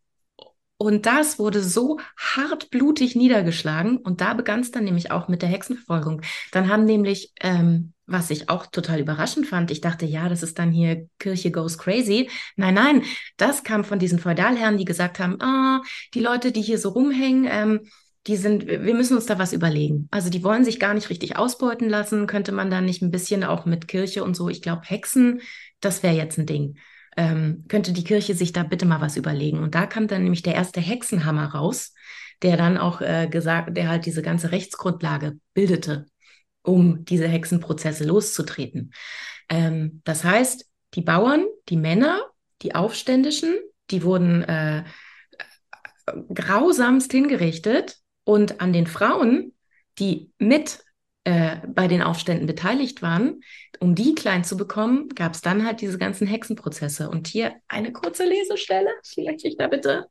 [0.78, 3.96] und das wurde so hartblutig niedergeschlagen.
[3.96, 6.20] Und da begann es dann nämlich auch mit der Hexenverfolgung.
[6.52, 10.58] Dann haben nämlich, ähm, was ich auch total überraschend fand, ich dachte, ja, das ist
[10.58, 12.28] dann hier Kirche goes crazy.
[12.56, 13.02] Nein, nein,
[13.36, 15.80] das kam von diesen Feudalherren, die gesagt haben, ah,
[16.14, 17.80] die Leute, die hier so rumhängen, ähm,
[18.26, 20.08] die sind, wir müssen uns da was überlegen.
[20.10, 22.26] Also die wollen sich gar nicht richtig ausbeuten lassen.
[22.26, 25.40] Könnte man da nicht ein bisschen auch mit Kirche und so, ich glaube, Hexen,
[25.80, 26.76] das wäre jetzt ein Ding
[27.16, 29.58] ähm, könnte die Kirche sich da bitte mal was überlegen.
[29.58, 31.94] Und da kam dann nämlich der erste Hexenhammer raus,
[32.42, 36.06] der dann auch äh, gesagt, der halt diese ganze Rechtsgrundlage bildete,
[36.62, 38.92] um diese Hexenprozesse loszutreten.
[39.48, 42.20] Ähm, das heißt, die Bauern, die Männer,
[42.62, 43.54] die Aufständischen,
[43.90, 44.84] die wurden äh,
[46.32, 49.52] grausamst hingerichtet und an den Frauen,
[49.98, 50.80] die mit
[51.26, 53.40] äh, bei den Aufständen beteiligt waren,
[53.80, 57.10] um die klein zu bekommen, gab es dann halt diese ganzen Hexenprozesse.
[57.10, 60.06] Und hier eine kurze Lesestelle, vielleicht ich da bitte.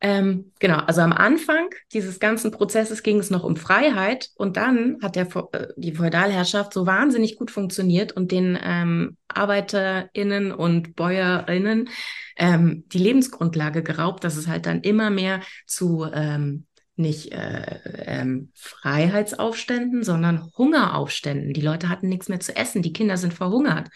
[0.00, 4.98] Ähm, genau, also am Anfang dieses ganzen Prozesses ging es noch um Freiheit und dann
[5.00, 11.88] hat der, äh, die Feudalherrschaft so wahnsinnig gut funktioniert und den ähm, ArbeiterInnen und BäuerInnen
[12.36, 18.50] ähm, die Lebensgrundlage geraubt, dass es halt dann immer mehr zu ähm, nicht äh, ähm,
[18.54, 21.52] Freiheitsaufständen, sondern Hungeraufständen.
[21.52, 23.88] Die Leute hatten nichts mehr zu essen, die Kinder sind verhungert.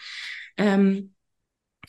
[0.57, 1.13] Ähm,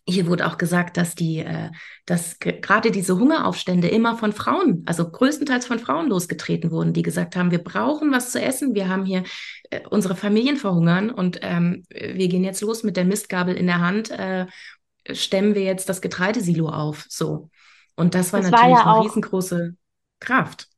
[0.04, 1.70] hier wurde auch gesagt, dass die, äh,
[2.06, 7.36] dass gerade diese Hungeraufstände immer von Frauen, also größtenteils von Frauen losgetreten wurden, die gesagt
[7.36, 9.22] haben, wir brauchen was zu essen, wir haben hier
[9.70, 13.80] äh, unsere Familien verhungern und ähm, wir gehen jetzt los mit der Mistgabel in der
[13.80, 14.46] Hand, äh,
[15.12, 17.50] stemmen wir jetzt das Getreidesilo auf, so.
[17.94, 19.76] Und das war das natürlich war ja eine riesengroße
[20.18, 20.71] Kraft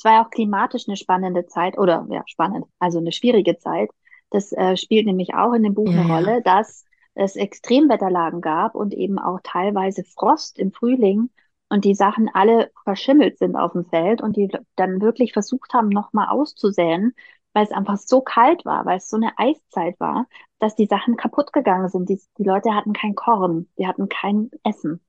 [0.00, 3.90] es war ja auch klimatisch eine spannende Zeit oder ja, spannend, also eine schwierige Zeit.
[4.30, 6.40] Das äh, spielt nämlich auch in dem Buch ja, eine Rolle, ja.
[6.40, 11.28] dass es Extremwetterlagen gab und eben auch teilweise Frost im Frühling
[11.68, 15.90] und die Sachen alle verschimmelt sind auf dem Feld und die dann wirklich versucht haben,
[15.90, 17.12] nochmal auszusäen,
[17.52, 20.28] weil es einfach so kalt war, weil es so eine Eiszeit war,
[20.60, 22.08] dass die Sachen kaputt gegangen sind.
[22.08, 25.02] Die, die Leute hatten kein Korn, die hatten kein Essen.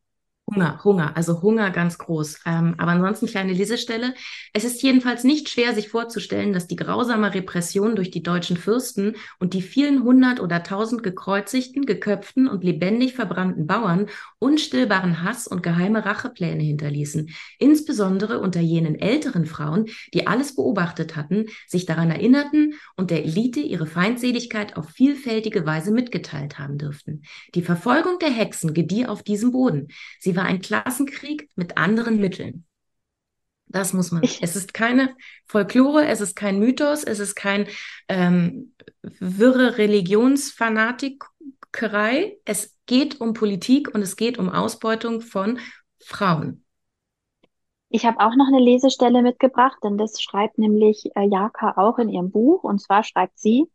[0.54, 2.42] Hunger, Hunger, also Hunger ganz groß.
[2.46, 4.14] Ähm, aber ansonsten kleine Lesestelle.
[4.52, 9.16] Es ist jedenfalls nicht schwer, sich vorzustellen, dass die grausame Repression durch die deutschen Fürsten
[9.40, 14.08] und die vielen hundert oder tausend gekreuzigten, geköpften und lebendig verbrannten Bauern
[14.40, 17.30] unstillbaren Hass und geheime Rachepläne hinterließen.
[17.58, 23.62] Insbesondere unter jenen älteren Frauen, die alles beobachtet hatten, sich daran erinnerten und der Elite
[23.62, 27.22] ihre Feindseligkeit auf vielfältige Weise mitgeteilt haben dürften.
[27.56, 29.88] Die Verfolgung der Hexen gedieh auf diesem Boden.
[30.20, 32.66] Sie war ein Klassenkrieg mit anderen Mitteln.
[33.68, 34.24] Das muss man.
[34.24, 37.68] Es ist keine Folklore, es ist kein Mythos, es ist kein
[38.10, 38.74] ähm,
[39.04, 42.40] wirre Religionsfanatikerei.
[42.44, 45.60] Es geht um Politik und es geht um Ausbeutung von
[46.04, 46.66] Frauen.
[47.90, 52.10] Ich habe auch noch eine Lesestelle mitgebracht, denn das schreibt nämlich äh, Jaka auch in
[52.10, 52.64] ihrem Buch.
[52.64, 53.68] Und zwar schreibt sie,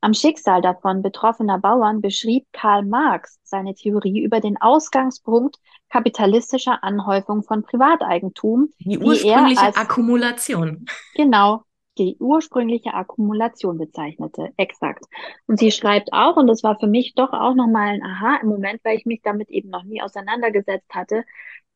[0.00, 5.56] Am Schicksal davon betroffener Bauern beschrieb Karl Marx seine Theorie über den Ausgangspunkt
[5.88, 8.70] kapitalistischer Anhäufung von Privateigentum.
[8.78, 10.84] Die ursprüngliche als, Akkumulation.
[11.14, 11.62] Genau,
[11.98, 14.50] die ursprüngliche Akkumulation bezeichnete.
[14.56, 15.04] Exakt.
[15.46, 18.48] Und sie schreibt auch, und das war für mich doch auch nochmal ein Aha im
[18.48, 21.24] Moment, weil ich mich damit eben noch nie auseinandergesetzt hatte,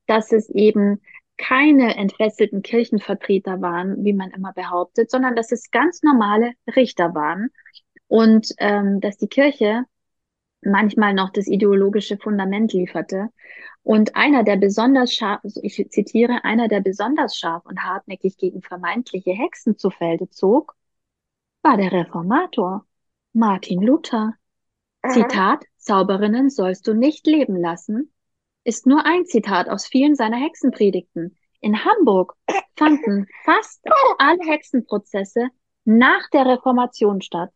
[0.06, 1.00] dass es eben
[1.38, 7.48] keine entfesselten Kirchenvertreter waren, wie man immer behauptet, sondern dass es ganz normale Richter waren
[8.10, 9.84] und ähm, dass die Kirche
[10.62, 13.28] manchmal noch das ideologische Fundament lieferte.
[13.84, 18.62] Und einer, der besonders scharf, also ich zitiere, einer, der besonders scharf und hartnäckig gegen
[18.62, 20.74] vermeintliche Hexen zu Felde zog,
[21.62, 22.84] war der Reformator
[23.32, 24.34] Martin Luther.
[25.02, 25.12] Aha.
[25.12, 28.12] Zitat, Zauberinnen sollst du nicht leben lassen,
[28.64, 31.36] ist nur ein Zitat aus vielen seiner Hexenpredigten.
[31.60, 32.34] In Hamburg
[32.76, 33.80] fanden fast
[34.18, 35.46] alle Hexenprozesse
[35.84, 37.52] nach der Reformation statt.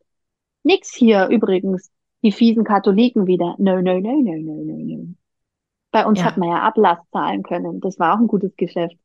[0.64, 3.54] Nix hier übrigens, die fiesen Katholiken wieder.
[3.58, 5.06] No, no, no, no, no, no, no.
[5.92, 6.24] Bei uns ja.
[6.24, 7.80] hat man ja Ablass zahlen können.
[7.80, 8.96] Das war auch ein gutes Geschäft.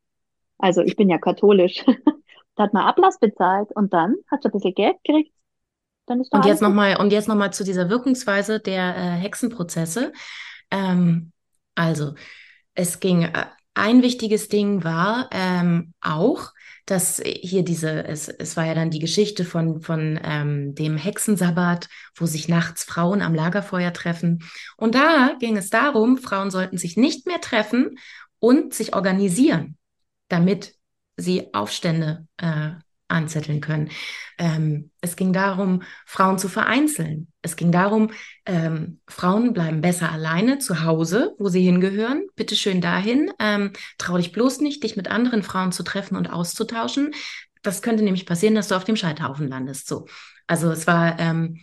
[0.58, 1.86] Also ich bin ja katholisch.
[2.56, 5.34] da hat man Ablass bezahlt und dann hat du ein bisschen Geld gekriegt.
[6.06, 10.12] Dann ist und jetzt nochmal und jetzt noch mal zu dieser Wirkungsweise der äh, Hexenprozesse.
[10.72, 11.32] Ähm,
[11.76, 12.16] also
[12.74, 16.52] es ging äh, ein wichtiges Ding war ähm, auch,
[16.90, 21.88] dass hier diese, es, es war ja dann die Geschichte von, von ähm, dem Hexensabbat,
[22.16, 24.44] wo sich nachts Frauen am Lagerfeuer treffen.
[24.78, 27.98] Und da ging es darum, Frauen sollten sich nicht mehr treffen
[28.40, 29.78] und sich organisieren,
[30.30, 30.74] damit
[31.18, 32.72] sie Aufstände äh,
[33.10, 33.90] anzetteln können.
[34.38, 37.28] Ähm, es ging darum, Frauen zu vereinzeln.
[37.42, 38.12] Es ging darum,
[38.46, 42.24] ähm, Frauen bleiben besser alleine zu Hause, wo sie hingehören.
[42.36, 43.32] Bitte schön dahin.
[43.40, 47.14] Ähm, trau dich bloß nicht, dich mit anderen Frauen zu treffen und auszutauschen.
[47.62, 49.88] Das könnte nämlich passieren, dass du auf dem Scheiterhaufen landest.
[49.88, 50.08] So.
[50.48, 51.60] Also es war ähm,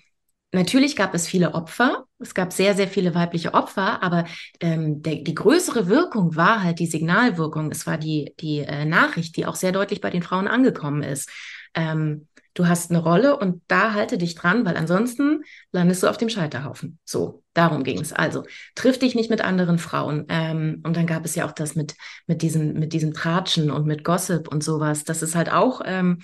[0.53, 4.25] Natürlich gab es viele Opfer, es gab sehr, sehr viele weibliche Opfer, aber
[4.61, 7.71] ähm, der, die größere Wirkung war halt die Signalwirkung.
[7.71, 11.31] Es war die, die äh, Nachricht, die auch sehr deutlich bei den Frauen angekommen ist.
[11.75, 16.17] Ähm, du hast eine Rolle und da halte dich dran, weil ansonsten landest du auf
[16.17, 16.99] dem Scheiterhaufen.
[17.05, 18.15] So, darum ging es.
[18.15, 20.25] Also, triff dich nicht mit anderen Frauen.
[20.31, 23.87] Ähm, und dann gab es ja auch das mit, mit, diesem, mit diesem Tratschen und
[23.87, 25.05] mit Gossip und sowas.
[25.05, 25.83] Das ist halt auch.
[25.85, 26.21] Ähm,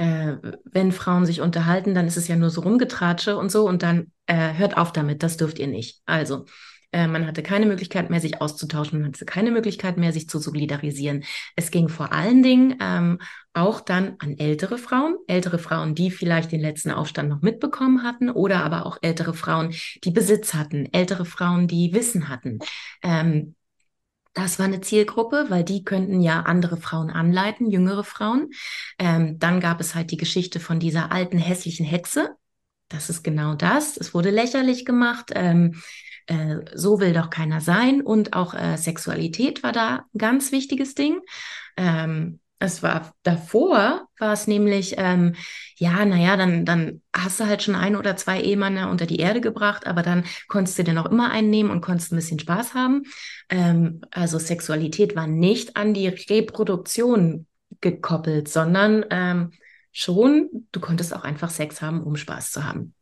[0.00, 3.82] äh, wenn Frauen sich unterhalten, dann ist es ja nur so Rumgetratsche und so und
[3.82, 6.00] dann äh, hört auf damit, das dürft ihr nicht.
[6.06, 6.46] Also,
[6.92, 10.38] äh, man hatte keine Möglichkeit mehr, sich auszutauschen, man hatte keine Möglichkeit mehr, sich zu
[10.38, 11.24] solidarisieren.
[11.54, 13.18] Es ging vor allen Dingen ähm,
[13.52, 18.30] auch dann an ältere Frauen, ältere Frauen, die vielleicht den letzten Aufstand noch mitbekommen hatten
[18.30, 22.58] oder aber auch ältere Frauen, die Besitz hatten, ältere Frauen, die Wissen hatten.
[23.02, 23.54] Ähm,
[24.32, 28.50] das war eine Zielgruppe, weil die könnten ja andere Frauen anleiten, jüngere Frauen.
[28.98, 32.36] Ähm, dann gab es halt die Geschichte von dieser alten hässlichen Hexe.
[32.88, 33.96] Das ist genau das.
[33.96, 35.30] Es wurde lächerlich gemacht.
[35.34, 35.80] Ähm,
[36.26, 38.02] äh, so will doch keiner sein.
[38.02, 41.20] Und auch äh, Sexualität war da ein ganz wichtiges Ding.
[41.76, 45.34] Ähm, es war davor, war es nämlich, ähm,
[45.76, 49.40] ja, naja, dann, dann hast du halt schon ein oder zwei Ehemänner unter die Erde
[49.40, 52.74] gebracht, aber dann konntest du dir noch immer einen nehmen und konntest ein bisschen Spaß
[52.74, 53.04] haben.
[53.48, 57.46] Ähm, also Sexualität war nicht an die Reproduktion
[57.80, 59.52] gekoppelt, sondern ähm,
[59.90, 62.94] schon, du konntest auch einfach Sex haben, um Spaß zu haben.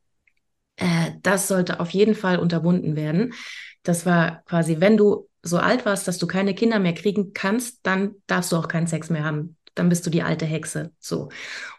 [0.77, 3.35] Äh, das sollte auf jeden Fall unterbunden werden.
[3.83, 7.81] Das war quasi, wenn du so alt warst, dass du keine Kinder mehr kriegen kannst,
[7.85, 9.57] dann darfst du auch keinen Sex mehr haben.
[9.74, 10.92] Dann bist du die alte Hexe.
[10.98, 11.29] So.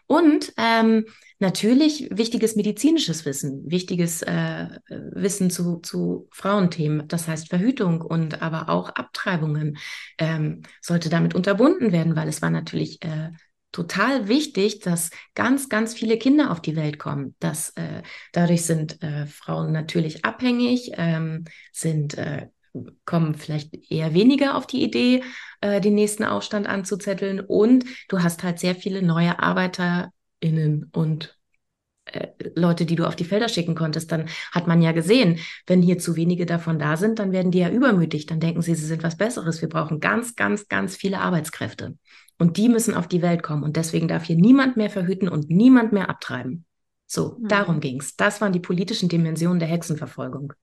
[0.06, 1.04] Und ähm,
[1.38, 8.68] natürlich wichtiges medizinisches Wissen, wichtiges äh, Wissen zu, zu Frauenthemen, das heißt Verhütung und aber
[8.68, 9.78] auch Abtreibungen
[10.18, 13.30] ähm, sollte damit unterbunden werden, weil es war natürlich äh,
[13.72, 17.34] total wichtig, dass ganz, ganz viele Kinder auf die Welt kommen.
[17.38, 22.48] Dass, äh, dadurch sind äh, Frauen natürlich abhängig, ähm, sind äh,
[23.04, 25.22] kommen vielleicht eher weniger auf die Idee,
[25.60, 27.40] äh, den nächsten Aufstand anzuzetteln.
[27.40, 31.36] Und du hast halt sehr viele neue ArbeiterInnen und
[32.06, 35.82] äh, Leute, die du auf die Felder schicken konntest, dann hat man ja gesehen, wenn
[35.82, 38.26] hier zu wenige davon da sind, dann werden die ja übermütig.
[38.26, 39.60] Dann denken sie, sie sind was Besseres.
[39.60, 41.96] Wir brauchen ganz, ganz, ganz viele Arbeitskräfte.
[42.38, 43.62] Und die müssen auf die Welt kommen.
[43.62, 46.64] Und deswegen darf hier niemand mehr verhüten und niemand mehr abtreiben.
[47.06, 47.48] So, mhm.
[47.48, 48.16] darum ging's.
[48.16, 50.54] Das waren die politischen Dimensionen der Hexenverfolgung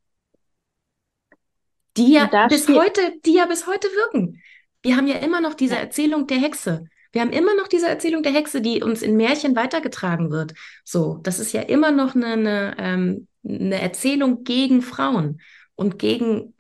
[1.98, 4.42] die ja bis heute, die ja bis heute wirken.
[4.82, 6.86] Wir haben ja immer noch diese Erzählung der Hexe.
[7.12, 10.54] Wir haben immer noch diese Erzählung der Hexe, die uns in Märchen weitergetragen wird.
[10.84, 15.42] So, das ist ja immer noch eine, eine, ähm, eine Erzählung gegen Frauen
[15.76, 16.54] und gegen,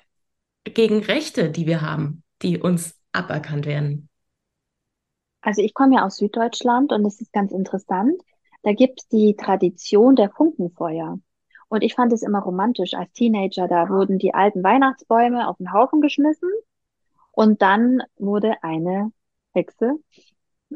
[0.63, 4.09] gegen Rechte, die wir haben, die uns aberkannt werden.
[5.41, 8.19] Also ich komme ja aus Süddeutschland und es ist ganz interessant.
[8.63, 11.19] da gibt's die Tradition der Funkenfeuer.
[11.69, 13.67] Und ich fand es immer romantisch als Teenager.
[13.67, 16.49] Da wurden die alten Weihnachtsbäume auf den Haufen geschmissen
[17.31, 19.11] und dann wurde eine
[19.53, 19.99] Hexe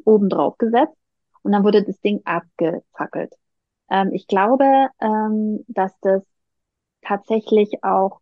[0.05, 0.95] obendrauf gesetzt
[1.43, 3.35] und dann wurde das Ding abgefackelt.
[3.89, 6.23] Ähm, ich glaube, ähm, dass das
[7.01, 8.19] tatsächlich auch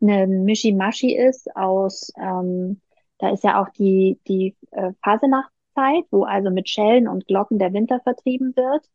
[0.00, 2.80] eine Mischimaschi ist aus, ähm,
[3.18, 7.72] da ist ja auch die, die äh, Fasenachtzeit, wo also mit Schellen und Glocken der
[7.72, 8.88] Winter vertrieben wird.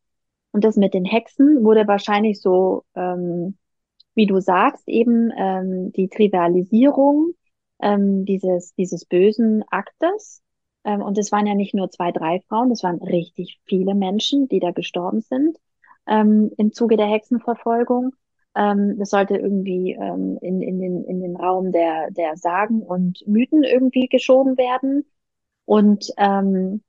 [0.58, 3.60] Und das mit den Hexen wurde wahrscheinlich so, ähm,
[4.16, 7.34] wie du sagst, eben ähm, die Trivialisierung
[7.80, 10.42] ähm, dieses, dieses bösen Aktes.
[10.84, 14.48] Ähm, und es waren ja nicht nur zwei, drei Frauen, es waren richtig viele Menschen,
[14.48, 15.60] die da gestorben sind
[16.08, 18.16] ähm, im Zuge der Hexenverfolgung.
[18.56, 23.24] Ähm, das sollte irgendwie ähm, in, in, den, in den Raum der, der Sagen und
[23.28, 25.06] Mythen irgendwie geschoben werden.
[25.66, 26.82] Und ähm,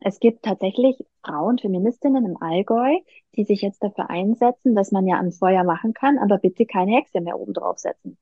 [0.00, 2.98] es gibt tatsächlich Frauen, Feministinnen im Allgäu,
[3.36, 6.92] die sich jetzt dafür einsetzen, dass man ja ein Feuer machen kann, aber bitte keine
[6.96, 8.16] Hexe mehr oben draufsetzen.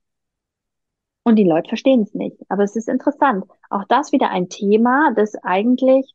[1.22, 2.38] Und die Leute verstehen es nicht.
[2.48, 3.44] Aber es ist interessant.
[3.70, 6.14] Auch das wieder ein Thema, das eigentlich,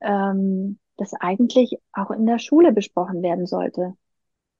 [0.00, 3.94] ähm, das eigentlich auch in der Schule besprochen werden sollte.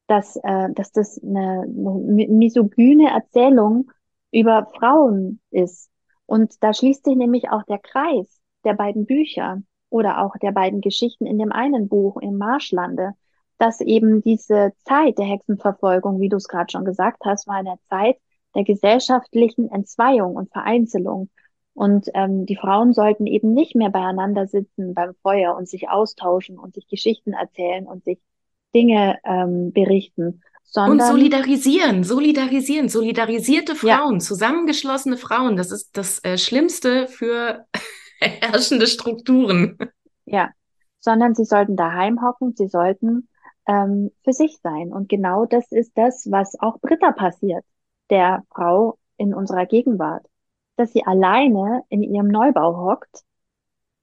[0.07, 3.91] Dass, äh, dass das eine, eine misogyne Erzählung
[4.31, 5.91] über Frauen ist.
[6.27, 10.81] Und da schließt sich nämlich auch der Kreis der beiden Bücher oder auch der beiden
[10.81, 13.13] Geschichten in dem einen Buch im Marschlande,
[13.59, 17.77] dass eben diese Zeit der Hexenverfolgung, wie du es gerade schon gesagt hast, war eine
[17.89, 18.17] Zeit
[18.55, 21.29] der gesellschaftlichen Entzweiung und Vereinzelung.
[21.75, 26.59] Und ähm, die Frauen sollten eben nicht mehr beieinander sitzen beim Feuer und sich austauschen
[26.59, 28.19] und sich Geschichten erzählen und sich
[28.75, 34.19] Dinge ähm, berichten, sondern und solidarisieren, solidarisieren, solidarisierte Frauen, ja.
[34.19, 35.57] zusammengeschlossene Frauen.
[35.57, 37.65] Das ist das äh, Schlimmste für
[38.41, 39.79] herrschende Strukturen.
[40.25, 40.51] Ja,
[41.01, 43.29] sondern sie sollten daheim hocken, sie sollten
[43.67, 44.93] ähm, für sich sein.
[44.93, 47.65] Und genau das ist das, was auch Britta passiert,
[48.11, 50.27] der Frau in unserer Gegenwart,
[50.77, 53.23] dass sie alleine in ihrem Neubau hockt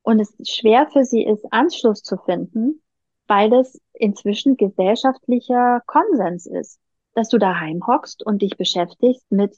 [0.03, 2.81] und es schwer für sie ist, Anschluss zu finden,
[3.27, 6.79] weil das inzwischen gesellschaftlicher Konsens ist,
[7.13, 9.57] dass du daheim hockst und dich beschäftigst mit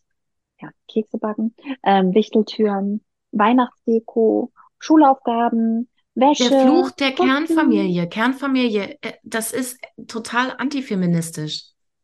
[0.61, 3.01] ja, Kekse backen, ähm, Wichteltüren,
[3.37, 6.49] Weihnachtsdeko, Schulaufgaben, Wäsche.
[6.49, 7.27] Der Fluch der Putzen.
[7.27, 8.09] Kernfamilie.
[8.09, 11.63] Kernfamilie, äh, das ist total antifeministisch.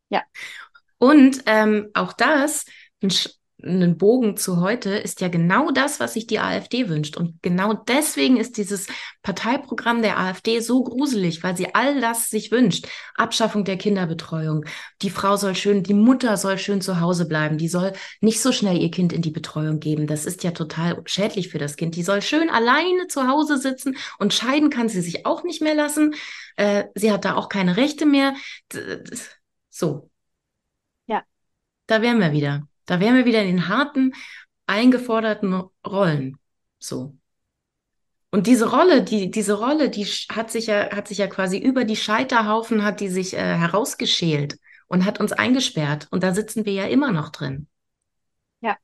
[0.10, 0.22] Ja.
[1.00, 2.65] Und ähm, auch das,
[3.02, 3.10] ein
[3.63, 7.17] einen Bogen zu heute, ist ja genau das, was sich die AfD wünscht.
[7.17, 8.88] Und genau deswegen ist dieses
[9.21, 12.88] Parteiprogramm der AfD so gruselig, weil sie all das sich wünscht.
[13.15, 14.65] Abschaffung der Kinderbetreuung.
[15.02, 17.58] Die Frau soll schön, die Mutter soll schön zu Hause bleiben.
[17.58, 20.08] Die soll nicht so schnell ihr Kind in die Betreuung geben.
[20.08, 21.95] Das ist ja total schädlich für das Kind.
[21.95, 25.76] Die soll schön alleine zu Hause sitzen und scheiden kann sie sich auch nicht mehr
[25.76, 26.15] lassen.
[26.58, 28.36] Äh, sie hat da auch keine Rechte mehr.
[29.69, 30.10] So.
[31.08, 31.23] Ja.
[31.88, 32.67] Da wären wir wieder.
[32.86, 34.13] Da wären wir wieder in den harten,
[34.67, 36.38] eingeforderten Rollen.
[36.80, 37.15] So.
[38.32, 41.84] Und diese Rolle, die, diese Rolle, die hat sich ja, hat sich ja quasi über
[41.84, 46.08] die Scheiterhaufen, hat die sich äh, herausgeschält und hat uns eingesperrt.
[46.12, 47.67] Und da sitzen wir ja immer noch drin.
[48.62, 48.76] Ja.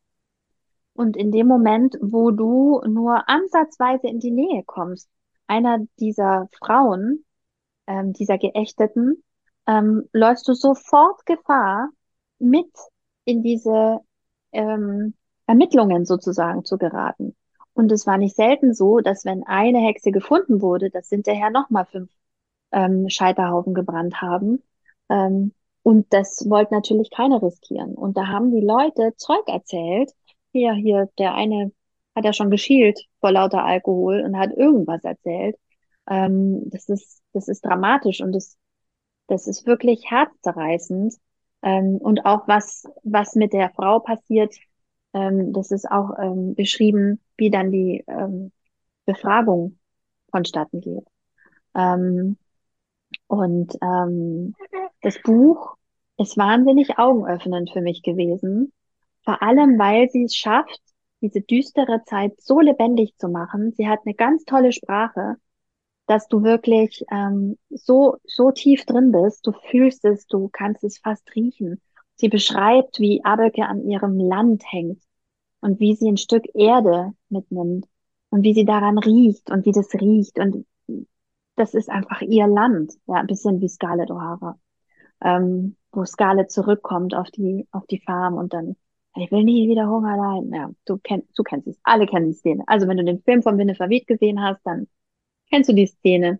[0.94, 5.10] Und in dem Moment, wo du nur ansatzweise in die Nähe kommst,
[5.48, 7.26] einer dieser Frauen,
[7.88, 9.24] ähm, dieser Geächteten,
[9.66, 11.90] ähm, läufst du sofort Gefahr,
[12.38, 12.70] mit
[13.26, 14.00] in diese
[14.52, 15.14] ähm,
[15.48, 17.36] Ermittlungen sozusagen zu geraten.
[17.74, 21.86] Und es war nicht selten so, dass wenn eine Hexe gefunden wurde, dass hinterher nochmal
[21.86, 22.12] fünf
[22.72, 24.64] ähm, Scheiterhaufen gebrannt haben.
[25.10, 25.54] Ähm,
[25.84, 27.96] und das wollte natürlich keiner riskieren.
[27.96, 30.12] Und da haben die Leute Zeug erzählt.
[30.52, 31.72] Hier, hier, der eine
[32.16, 35.56] hat ja schon geschielt vor lauter Alkohol und hat irgendwas erzählt.
[36.08, 38.58] Ähm, das ist, das ist dramatisch und das,
[39.28, 41.16] das ist wirklich herzzerreißend.
[41.62, 44.56] Ähm, und auch was, was mit der Frau passiert,
[45.14, 48.52] ähm, das ist auch ähm, beschrieben, wie dann die ähm,
[49.06, 49.78] Befragung
[50.32, 51.06] vonstatten geht.
[51.76, 52.38] Ähm,
[53.28, 54.56] und ähm,
[55.02, 55.76] das Buch
[56.18, 58.72] ist wahnsinnig augenöffnend für mich gewesen,
[59.24, 60.82] vor allem weil sie es schafft,
[61.22, 63.74] diese düstere Zeit so lebendig zu machen.
[63.74, 65.36] Sie hat eine ganz tolle Sprache
[66.10, 70.98] dass du wirklich ähm, so, so tief drin bist, du fühlst es, du kannst es
[70.98, 71.80] fast riechen.
[72.16, 75.04] Sie beschreibt, wie Abelke an ihrem Land hängt
[75.62, 77.86] und wie sie ein Stück Erde mitnimmt
[78.32, 80.66] und wie sie daran riecht und wie das riecht und
[81.56, 84.56] das ist einfach ihr Land, ja, ein bisschen wie Scarlett O'Hara,
[85.22, 88.78] ähm, wo Scarlett zurückkommt auf die, auf die Farm und dann,
[89.16, 90.54] ich will nie wieder Hunger leiden.
[90.56, 92.64] Ja, du kennst, du kennst es, alle kennen die Szene.
[92.66, 94.88] Also wenn du den Film von Winnie Verweht gesehen hast, dann
[95.52, 96.40] Kennst du die Szene,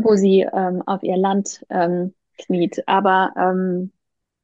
[0.00, 2.82] wo sie ähm, auf ihr Land ähm, kniet?
[2.86, 3.92] Aber ähm,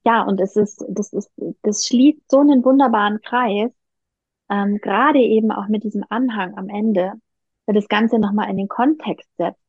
[0.05, 1.31] ja, und es ist, das ist,
[1.63, 3.71] das schließt so einen wunderbaren Kreis,
[4.51, 7.13] ähm, gerade eben auch mit diesem Anhang am Ende,
[7.67, 9.61] der das Ganze nochmal in den Kontext setzt.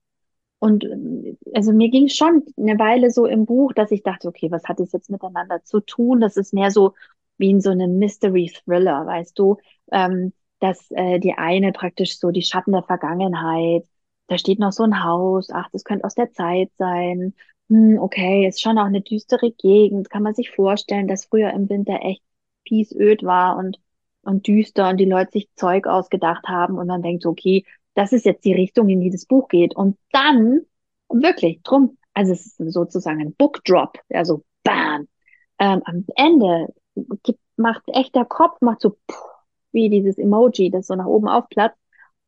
[0.60, 4.52] Und äh, also mir ging schon eine Weile so im Buch, dass ich dachte, okay,
[4.52, 6.22] was hat das jetzt miteinander zu tun?
[6.22, 6.94] Das ist mehr so
[7.38, 9.58] wie in so einem Mystery Thriller, weißt du,
[9.92, 13.86] ähm, dass äh, die eine praktisch so die Schatten der Vergangenheit,
[14.32, 17.34] da steht noch so ein Haus, ach, das könnte aus der Zeit sein.
[17.68, 20.10] Hm, okay, ist schon auch eine düstere Gegend.
[20.10, 22.24] Kann man sich vorstellen, dass früher im Winter echt
[22.64, 23.78] piesöd war und,
[24.22, 28.24] und düster und die Leute sich Zeug ausgedacht haben und man denkt, okay, das ist
[28.26, 29.76] jetzt die Richtung, in die das Buch geht.
[29.76, 30.62] Und dann,
[31.10, 35.10] wirklich, drum, also es ist sozusagen ein Book Drop, also bam.
[35.60, 36.74] Ähm, am Ende
[37.24, 39.26] gibt, macht echt der Kopf, macht so pff,
[39.74, 41.81] wie dieses Emoji, das so nach oben aufplatzt.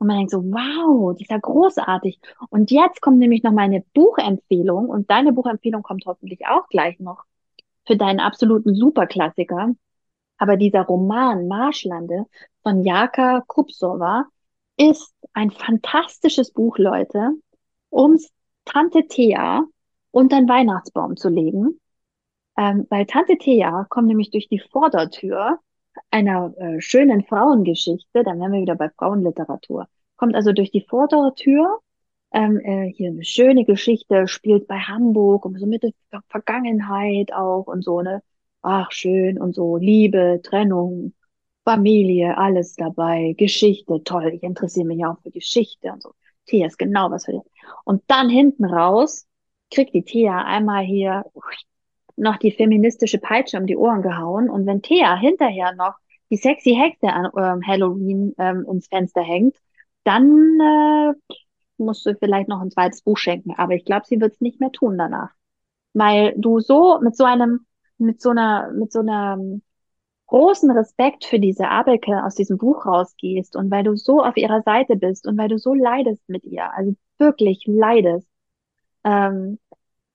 [0.04, 2.20] Und man denkt so, wow, die ist ja großartig.
[2.49, 7.24] Und jetzt kommt nämlich noch meine Buchempfehlung und deine Buchempfehlung kommt hoffentlich auch gleich noch
[7.88, 9.74] für deinen absoluten Superklassiker.
[10.38, 12.26] Aber dieser Roman Marschlande
[12.64, 14.26] von Jaka Kupsova
[14.76, 17.32] ist ein fantastisches Buch, Leute,
[17.89, 18.30] ums
[18.66, 19.64] Tante Thea
[20.12, 21.80] unter den Weihnachtsbaum zu legen.
[22.58, 25.60] Ähm, weil Tante Thea kommt nämlich durch die Vordertür
[26.14, 31.34] einer äh, schönen Frauengeschichte, dann wären wir wieder bei Frauenliteratur, kommt also durch die vordere
[31.34, 31.80] Tür,
[32.32, 35.91] ähm, äh, hier eine schöne Geschichte, spielt bei Hamburg und so mit der
[36.30, 38.22] Vergangenheit auch und so, ne?
[38.61, 41.14] Ach, schön und so, Liebe, Trennung,
[41.66, 46.11] Familie, alles dabei, Geschichte, toll, ich interessiere mich auch für Geschichte und so.
[46.45, 47.41] Thea ist genau was für dich.
[47.86, 49.26] Und dann hinten raus
[49.72, 51.26] kriegt die Thea einmal hier
[52.16, 54.49] noch die feministische Peitsche um die Ohren gehauen.
[54.49, 55.95] Und wenn Thea hinterher noch
[56.34, 59.56] die sexy Hexe an ähm, Halloween ähm, ins Fenster hängt,
[60.04, 61.14] dann äh,
[61.78, 63.54] musst du vielleicht noch ein zweites Buch schenken.
[63.56, 65.30] Aber ich glaube, sie wird es nicht mehr tun danach.
[65.94, 67.68] Weil du so mit so einem,
[68.00, 69.38] mit so einer, mit so einer
[70.26, 74.64] großen Respekt für diese Abelke aus diesem Buch rausgehst und weil du so auf ihrer
[74.64, 78.28] Seite bist und weil du so leidest mit ihr, also wirklich leidest,
[79.04, 79.60] ähm,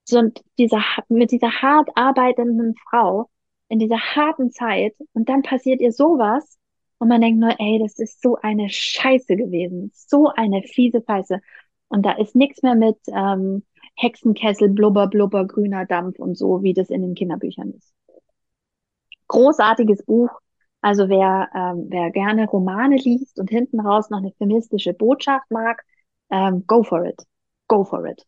[0.05, 0.23] so
[0.59, 3.29] dieser, mit dieser hart arbeitenden Frau
[3.69, 6.59] in dieser harten Zeit und dann passiert ihr sowas
[6.99, 11.41] und man denkt nur, ey, das ist so eine Scheiße gewesen, so eine fiese Scheiße.
[11.89, 13.62] Und da ist nichts mehr mit ähm,
[13.95, 17.95] Hexenkessel, Blubber, Blubber, grüner Dampf und so, wie das in den Kinderbüchern ist.
[19.29, 20.31] Großartiges Buch.
[20.81, 25.85] Also wer, ähm, wer gerne Romane liest und hinten raus noch eine feministische Botschaft mag,
[26.31, 27.21] ähm, go for it.
[27.66, 28.25] Go for it.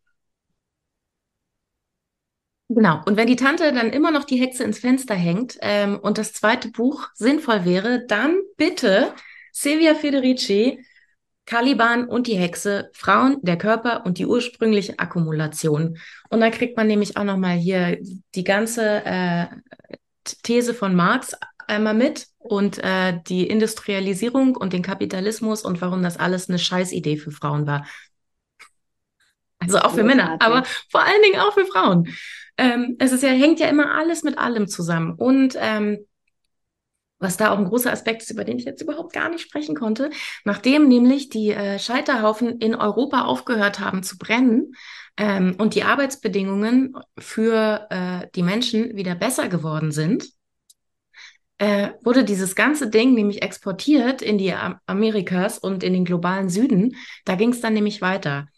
[2.72, 3.00] Genau.
[3.04, 6.32] Und wenn die Tante dann immer noch die Hexe ins Fenster hängt ähm, und das
[6.32, 9.12] zweite Buch sinnvoll wäre, dann bitte
[9.50, 10.86] Silvia Federici,
[11.46, 15.98] Caliban und die Hexe, Frauen, der Körper und die ursprüngliche Akkumulation.
[16.28, 17.98] Und dann kriegt man nämlich auch nochmal hier
[18.36, 19.46] die ganze äh,
[20.44, 26.18] These von Marx einmal mit und äh, die Industrialisierung und den Kapitalismus und warum das
[26.18, 27.84] alles eine Scheißidee für Frauen war.
[29.58, 32.08] Also auch für Männer, aber vor allen Dingen auch für Frauen
[32.60, 35.14] ähm, es ist ja, hängt ja immer alles mit allem zusammen.
[35.14, 36.06] Und ähm,
[37.18, 39.74] was da auch ein großer Aspekt ist, über den ich jetzt überhaupt gar nicht sprechen
[39.74, 40.10] konnte,
[40.44, 44.74] nachdem nämlich die äh, Scheiterhaufen in Europa aufgehört haben zu brennen
[45.16, 50.28] ähm, und die Arbeitsbedingungen für äh, die Menschen wieder besser geworden sind,
[51.56, 54.54] äh, wurde dieses ganze Ding nämlich exportiert in die
[54.86, 56.94] Amerikas und in den globalen Süden.
[57.24, 58.48] Da ging es dann nämlich weiter.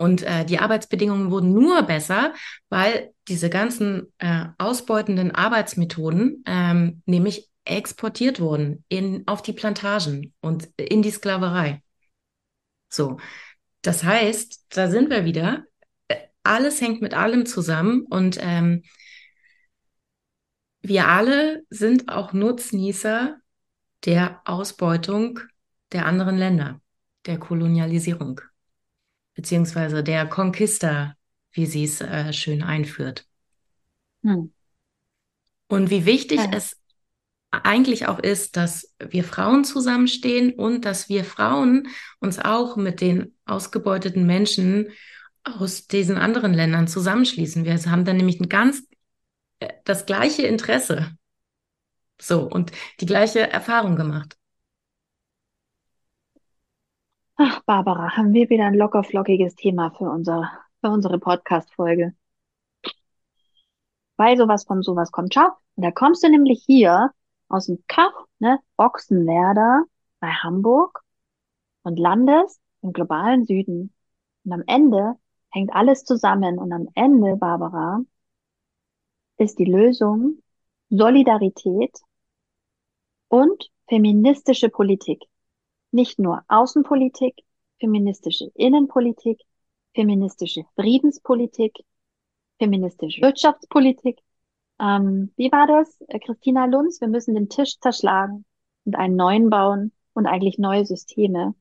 [0.00, 2.32] Und äh, die Arbeitsbedingungen wurden nur besser,
[2.70, 10.68] weil diese ganzen äh, ausbeutenden Arbeitsmethoden ähm, nämlich exportiert wurden in, auf die Plantagen und
[10.76, 11.82] in die Sklaverei.
[12.88, 13.18] So,
[13.82, 15.64] das heißt, da sind wir wieder.
[16.08, 18.82] Äh, alles hängt mit allem zusammen und ähm,
[20.82, 23.36] wir alle sind auch Nutznießer
[24.04, 25.40] der Ausbeutung
[25.92, 26.80] der anderen Länder,
[27.26, 28.40] der Kolonialisierung
[29.34, 31.14] beziehungsweise der Conquista,
[31.52, 33.26] wie sie es äh, schön einführt.
[34.22, 34.52] Hm.
[35.68, 36.50] Und wie wichtig ja.
[36.52, 36.76] es
[37.50, 41.88] eigentlich auch ist, dass wir Frauen zusammenstehen und dass wir Frauen
[42.20, 44.88] uns auch mit den ausgebeuteten Menschen
[45.42, 47.64] aus diesen anderen Ländern zusammenschließen.
[47.64, 48.86] Wir haben dann nämlich ein ganz
[49.60, 51.16] äh, das gleiche Interesse.
[52.20, 54.36] So und die gleiche Erfahrung gemacht.
[57.36, 62.14] Ach, Barbara, haben wir wieder ein locker flockiges Thema für unser, für unsere Podcast-Folge.
[64.16, 65.34] Weil sowas von sowas kommt.
[65.34, 67.10] Schau, und da kommst du nämlich hier
[67.48, 69.84] aus dem Kaff, ne, Ochsenwerder
[70.20, 71.02] bei Hamburg
[71.82, 73.92] und landest im globalen Süden
[74.44, 75.16] Und am Ende
[75.50, 78.00] hängt alles zusammen und am Ende, Barbara,
[79.38, 80.42] ist die Lösung
[80.90, 81.98] Solidarität
[83.28, 85.24] und feministische Politik.
[85.92, 87.36] Nicht nur Außenpolitik,
[87.78, 89.40] feministische Innenpolitik,
[89.94, 91.78] feministische Friedenspolitik,
[92.58, 94.18] feministische Wirtschaftspolitik.
[94.80, 96.00] Ähm, wie war das?
[96.08, 98.44] Äh, Christina Lunz, wir müssen den Tisch zerschlagen
[98.84, 101.54] und einen neuen bauen und eigentlich neue Systeme.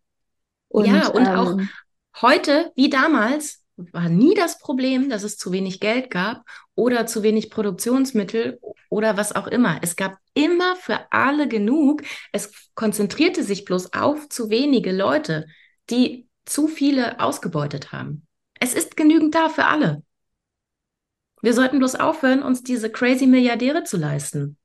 [0.69, 5.51] Und, ja, und ähm, auch heute, wie damals, war nie das Problem, dass es zu
[5.51, 6.43] wenig Geld gab
[6.75, 8.59] oder zu wenig Produktionsmittel
[8.89, 9.79] oder was auch immer.
[9.81, 12.03] Es gab immer für alle genug.
[12.31, 15.47] Es konzentrierte sich bloß auf zu wenige Leute,
[15.89, 18.27] die zu viele ausgebeutet haben.
[18.59, 20.03] Es ist genügend da für alle.
[21.41, 24.57] Wir sollten bloß aufhören, uns diese crazy Milliardäre zu leisten.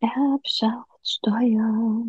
[0.00, 2.04] Erbschaftssteuer.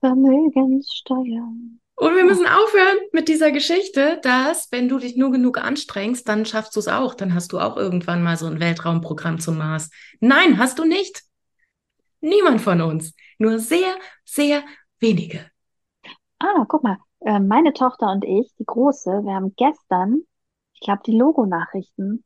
[0.00, 1.52] Vermögenssteuer.
[1.96, 6.44] Und wir müssen aufhören mit dieser Geschichte, dass wenn du dich nur genug anstrengst, dann
[6.44, 7.14] schaffst du es auch.
[7.14, 9.90] Dann hast du auch irgendwann mal so ein Weltraumprogramm zum Mars.
[10.20, 11.22] Nein, hast du nicht.
[12.24, 13.14] Niemand von uns.
[13.38, 14.62] Nur sehr, sehr
[14.98, 15.50] wenige.
[16.38, 16.96] Ah, guck mal.
[17.20, 20.22] Äh, meine Tochter und ich, die Große, wir haben gestern,
[20.72, 22.24] ich glaube, die Logo-Nachrichten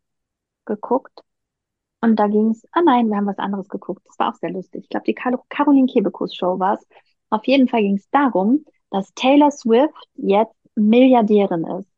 [0.66, 1.20] geguckt.
[2.00, 4.02] Und da ging es, ah nein, wir haben was anderes geguckt.
[4.06, 4.84] Das war auch sehr lustig.
[4.84, 6.86] Ich glaube, die Carol Caroline Kebekus Show war es.
[7.30, 11.88] Auf jeden Fall ging es darum, dass Taylor Swift jetzt Milliardärin ist.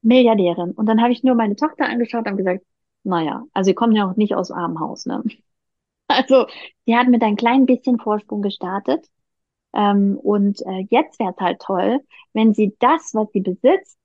[0.00, 0.70] Milliardärin.
[0.72, 2.64] Und dann habe ich nur meine Tochter angeschaut und gesagt,
[3.04, 5.22] naja, also sie kommt ja auch nicht aus armem Haus, ne?
[6.08, 6.46] Also,
[6.86, 9.06] sie hat mit ein klein bisschen Vorsprung gestartet.
[9.74, 12.00] Ähm, und äh, jetzt wäre es halt toll,
[12.34, 13.98] wenn sie das, was sie besitzt,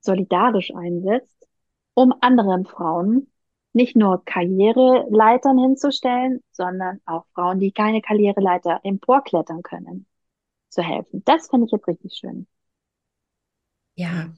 [0.00, 1.48] solidarisch einsetzt,
[1.94, 3.30] um anderen Frauen
[3.72, 10.06] nicht nur Karriereleitern hinzustellen, sondern auch Frauen, die keine Karriereleiter emporklettern können,
[10.70, 11.22] zu helfen.
[11.26, 12.46] Das finde ich jetzt richtig schön.
[13.96, 14.32] Ja.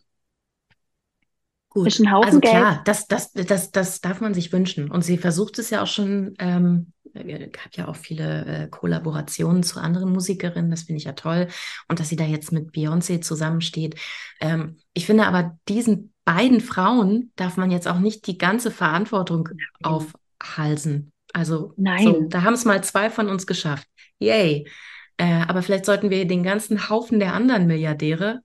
[1.74, 1.88] Gut.
[1.88, 4.90] Ist ein Haufen also klar, das, das, das, das darf man sich wünschen.
[4.92, 9.80] Und sie versucht es ja auch schon, ähm, hat ja auch viele äh, Kollaborationen zu
[9.80, 11.48] anderen Musikerinnen, das finde ich ja toll.
[11.88, 13.96] Und dass sie da jetzt mit Beyoncé zusammensteht.
[14.40, 19.48] Ähm, ich finde aber diesen beiden Frauen darf man jetzt auch nicht die ganze Verantwortung
[19.82, 21.12] aufhalsen.
[21.32, 22.04] Also Nein.
[22.04, 23.88] So, da haben es mal zwei von uns geschafft.
[24.20, 24.68] Yay.
[25.16, 28.42] Äh, aber vielleicht sollten wir den ganzen Haufen der anderen Milliardäre.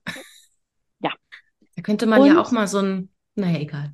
[1.00, 1.10] Ja.
[1.76, 3.08] Da könnte man Und, ja auch mal so ein,
[3.40, 3.92] naja, egal.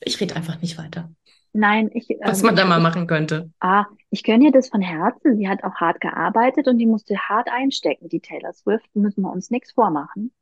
[0.00, 1.10] Ich rede einfach nicht weiter.
[1.52, 2.08] Nein, ich.
[2.22, 3.50] Was ähm, man da mal machen könnte.
[3.60, 5.36] Ah, ich gönne ihr das von Herzen.
[5.36, 8.94] Sie hat auch hart gearbeitet und die musste hart einstecken, die Taylor Swift.
[8.94, 10.32] Müssen wir uns nichts vormachen.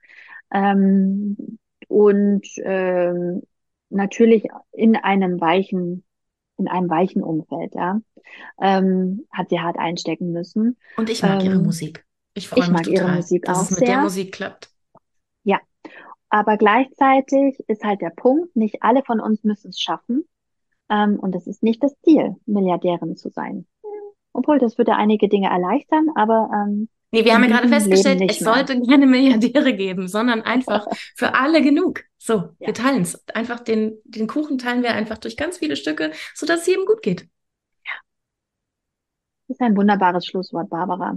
[0.53, 3.43] Ähm, und ähm,
[3.91, 6.05] natürlich in einem weichen,
[6.59, 8.01] in einem weichen Umfeld, ja,
[8.61, 10.77] ähm, hat sie hart einstecken müssen.
[10.97, 12.05] Und ich mag ähm, ihre Musik.
[12.35, 13.89] Ich freue mich mag total, ihre Musik dass auch es mit sehr.
[13.89, 14.74] der Musik klappt.
[16.35, 20.25] Aber gleichzeitig ist halt der Punkt, nicht alle von uns müssen es schaffen.
[20.91, 23.69] Ähm, und es ist nicht das Ziel, Milliardärin zu sein.
[24.33, 28.41] Obwohl, das würde einige Dinge erleichtern, aber ähm, Nee, wir haben ja gerade festgestellt, es
[28.41, 28.53] mehr.
[28.53, 32.01] sollte keine Milliardäre geben, sondern einfach für alle genug.
[32.19, 32.67] So, ja.
[32.67, 33.29] wir teilen es.
[33.29, 37.01] Einfach den, den Kuchen teilen wir einfach durch ganz viele Stücke, sodass es jedem gut
[37.03, 37.29] geht.
[37.87, 37.93] Ja.
[39.47, 41.17] Das ist ein wunderbares Schlusswort, Barbara.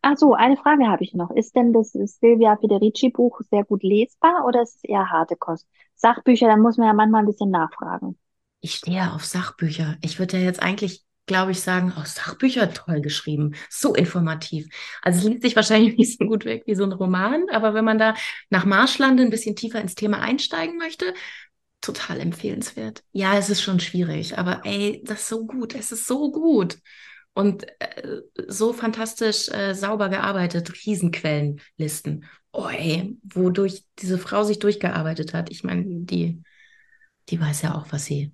[0.00, 1.30] Ach so, eine Frage habe ich noch.
[1.30, 5.66] Ist denn das Silvia Federici Buch sehr gut lesbar oder ist es eher harte Kost?
[5.94, 8.18] Sachbücher, da muss man ja manchmal ein bisschen nachfragen.
[8.60, 9.96] Ich stehe auf Sachbücher.
[10.02, 14.66] Ich würde ja jetzt eigentlich glaube ich, sagen, oh, Sachbücher toll geschrieben, so informativ.
[15.02, 17.84] Also es liest sich wahrscheinlich nicht so gut weg wie so ein Roman, aber wenn
[17.84, 18.14] man da
[18.50, 21.14] nach Marschlande ein bisschen tiefer ins Thema einsteigen möchte,
[21.80, 23.02] total empfehlenswert.
[23.12, 26.78] Ja, es ist schon schwierig, aber ey, das ist so gut, es ist so gut.
[27.34, 32.26] Und äh, so fantastisch äh, sauber gearbeitet, Riesenquellenlisten.
[32.52, 35.50] Oh ey, wodurch diese Frau sich durchgearbeitet hat.
[35.50, 36.42] Ich meine, die,
[37.30, 38.32] die weiß ja auch, was sie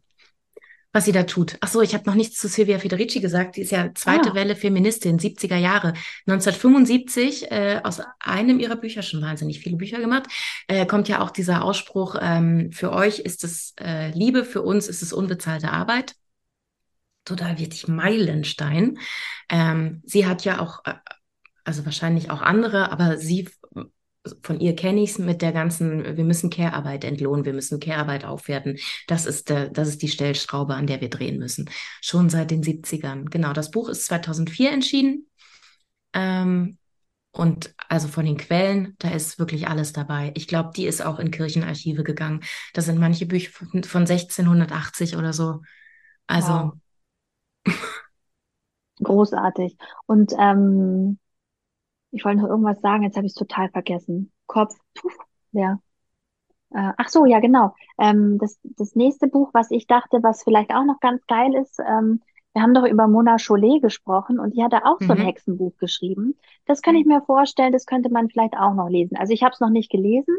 [0.92, 1.56] was sie da tut.
[1.60, 3.56] Ach so, ich habe noch nichts zu Silvia Federici gesagt.
[3.56, 4.34] Die ist ja zweite ah.
[4.34, 5.92] Welle Feministin, 70er Jahre.
[6.26, 10.26] 1975, äh, aus einem ihrer Bücher, schon wahnsinnig viele Bücher gemacht,
[10.66, 14.88] äh, kommt ja auch dieser Ausspruch, ähm, für euch ist es äh, Liebe, für uns
[14.88, 16.14] ist es unbezahlte Arbeit.
[17.28, 18.98] Total wirklich Meilenstein.
[19.50, 20.94] Ähm, sie hat ja auch, äh,
[21.64, 23.48] also wahrscheinlich auch andere, aber sie
[24.42, 28.24] von ihr kenne ich es mit der ganzen, wir müssen Care-Arbeit entlohnen, wir müssen Care-Arbeit
[28.24, 28.78] aufwerten.
[29.06, 31.70] Das ist, der, das ist die Stellschraube, an der wir drehen müssen.
[32.00, 33.30] Schon seit den 70ern.
[33.30, 35.26] Genau, das Buch ist 2004 entschieden.
[36.12, 36.78] Ähm,
[37.30, 40.32] und also von den Quellen, da ist wirklich alles dabei.
[40.34, 42.40] Ich glaube, die ist auch in Kirchenarchive gegangen.
[42.72, 45.60] Das sind manche Bücher von, von 1680 oder so.
[46.26, 46.52] Also.
[46.52, 46.72] Wow.
[49.02, 49.76] Großartig.
[50.06, 51.18] Und ähm,
[52.12, 54.32] ich wollte noch irgendwas sagen, jetzt habe ich es total vergessen.
[54.46, 55.16] Kopf, puff,
[55.52, 55.80] ja.
[56.70, 57.74] Äh, ach so, ja, genau.
[57.98, 61.78] Ähm, das, das nächste Buch, was ich dachte, was vielleicht auch noch ganz geil ist,
[61.80, 62.22] ähm,
[62.54, 65.26] wir haben doch über Mona Chollet gesprochen und die hat da auch so ein Mhm.
[65.26, 66.36] Hexenbuch geschrieben.
[66.66, 69.16] Das kann ich mir vorstellen, das könnte man vielleicht auch noch lesen.
[69.16, 70.36] Also ich habe es noch nicht gelesen.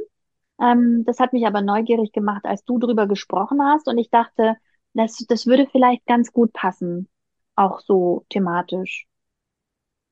[0.62, 4.56] Ähm, das hat mich aber neugierig gemacht, als du drüber gesprochen hast und ich dachte,
[4.94, 7.08] das, das würde vielleicht ganz gut passen,
[7.56, 9.06] auch so thematisch.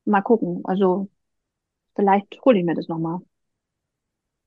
[0.05, 0.61] Mal gucken.
[0.65, 1.07] Also
[1.95, 3.19] vielleicht hole ich mir das nochmal.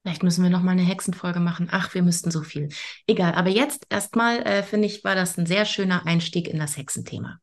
[0.02, 1.68] Vielleicht müssen wir noch mal eine Hexenfolge machen.
[1.70, 2.68] Ach, wir müssten so viel.
[3.06, 6.76] Egal, aber jetzt erstmal, äh, finde ich, war das ein sehr schöner Einstieg in das
[6.78, 7.38] Hexenthema.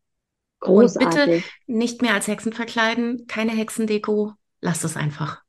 [0.64, 1.46] Und bitte Großartig.
[1.68, 5.44] nicht mehr als Hexen verkleiden, keine Hexendeko, lasst es einfach.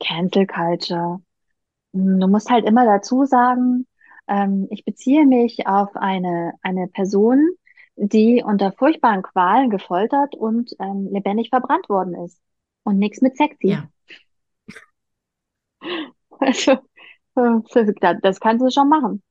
[0.00, 1.20] Cancel Culture.
[1.94, 3.86] Hm, Du musst halt immer dazu sagen,
[4.28, 7.50] ähm, ich beziehe mich auf eine, eine Person,
[7.96, 12.40] die unter furchtbaren Qualen gefoltert und ähm, lebendig verbrannt worden ist.
[12.84, 13.68] Und nichts mit sexy.
[13.68, 13.88] Ja,
[16.40, 16.72] Also,
[17.36, 19.22] äh, das kannst du schon machen.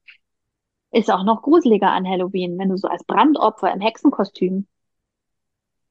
[0.92, 4.68] Ist auch noch gruseliger an Halloween, wenn du so als Brandopfer im Hexenkostüm.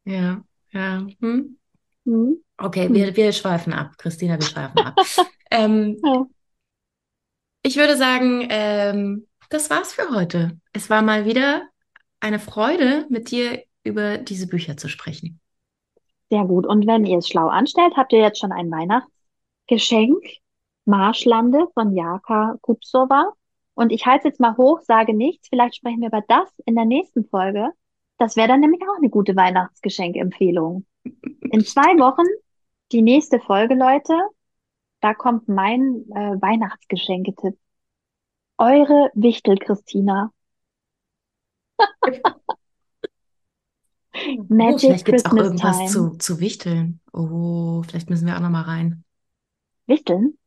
[0.05, 1.07] ja, ja.
[1.21, 1.59] Hm?
[2.05, 2.37] Hm?
[2.57, 3.93] Okay, wir, wir schweifen ab.
[3.99, 4.95] Christina, wir schweifen ab.
[5.51, 6.27] Ähm, Ja.
[7.65, 10.59] Ich würde sagen, ähm, das war's für heute.
[10.73, 11.63] Es war mal wieder
[12.21, 15.41] eine Freude, mit dir über diese Bücher zu sprechen.
[16.31, 16.67] Sehr gut.
[16.67, 20.23] Und wenn ihr es schlau anstellt, habt ihr jetzt schon ein Weihnachtsgeschenk.
[20.85, 23.33] Marschlande von Jaka Kupsova.
[23.75, 25.49] Und ich halte jetzt mal hoch, sage nichts.
[25.49, 27.71] Vielleicht sprechen wir über das in der nächsten Folge.
[28.19, 30.85] Das wäre dann nämlich auch eine gute Weihnachtsgeschenkempfehlung.
[31.51, 32.27] In zwei Wochen
[32.93, 34.15] die nächste Folge, Leute.
[35.05, 37.59] Da kommt mein äh, Weihnachtsgeschenketipp.
[38.57, 40.33] Eure Wichtel, Christina.
[44.17, 45.91] Oh, Magic vielleicht gibt's auch Christmas irgendwas Time.
[45.91, 47.01] zu, zu wichteln.
[47.13, 49.03] Oh, vielleicht müssen wir auch noch mal rein.
[49.87, 50.39] Wichteln?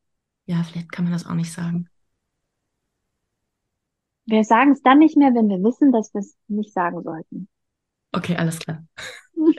[0.45, 1.89] Ja, vielleicht kann man das auch nicht sagen.
[4.25, 7.49] Wir sagen es dann nicht mehr, wenn wir wissen, dass wir es nicht sagen sollten.
[8.13, 8.85] Okay, alles klar.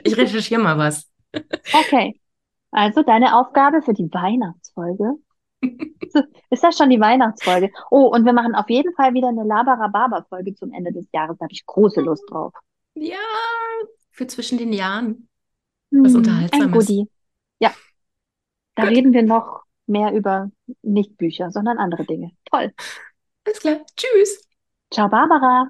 [0.03, 1.07] Ich recherchiere mal was.
[1.71, 2.19] Okay.
[2.71, 4.07] Also deine Aufgabe für die
[4.75, 5.15] Weihnachtsfolge.
[6.49, 7.71] Ist das schon die Weihnachtsfolge?
[7.91, 11.37] Oh, und wir machen auf jeden Fall wieder eine Labarababa-Folge zum Ende des Jahres.
[11.37, 12.53] Da habe ich große Lust drauf.
[12.95, 13.17] Ja,
[14.11, 15.29] für zwischen den Jahren.
[15.91, 16.87] Was Hm, ein Unterhaltsames.
[16.87, 17.09] Goodie.
[17.59, 17.73] Ja,
[18.75, 18.91] da Gut.
[18.91, 20.51] reden wir noch mehr über
[20.81, 22.31] nicht Bücher, sondern andere Dinge.
[22.45, 22.73] Toll.
[23.45, 23.85] Alles klar.
[23.97, 24.47] Tschüss.
[24.91, 25.69] Ciao, Barbara.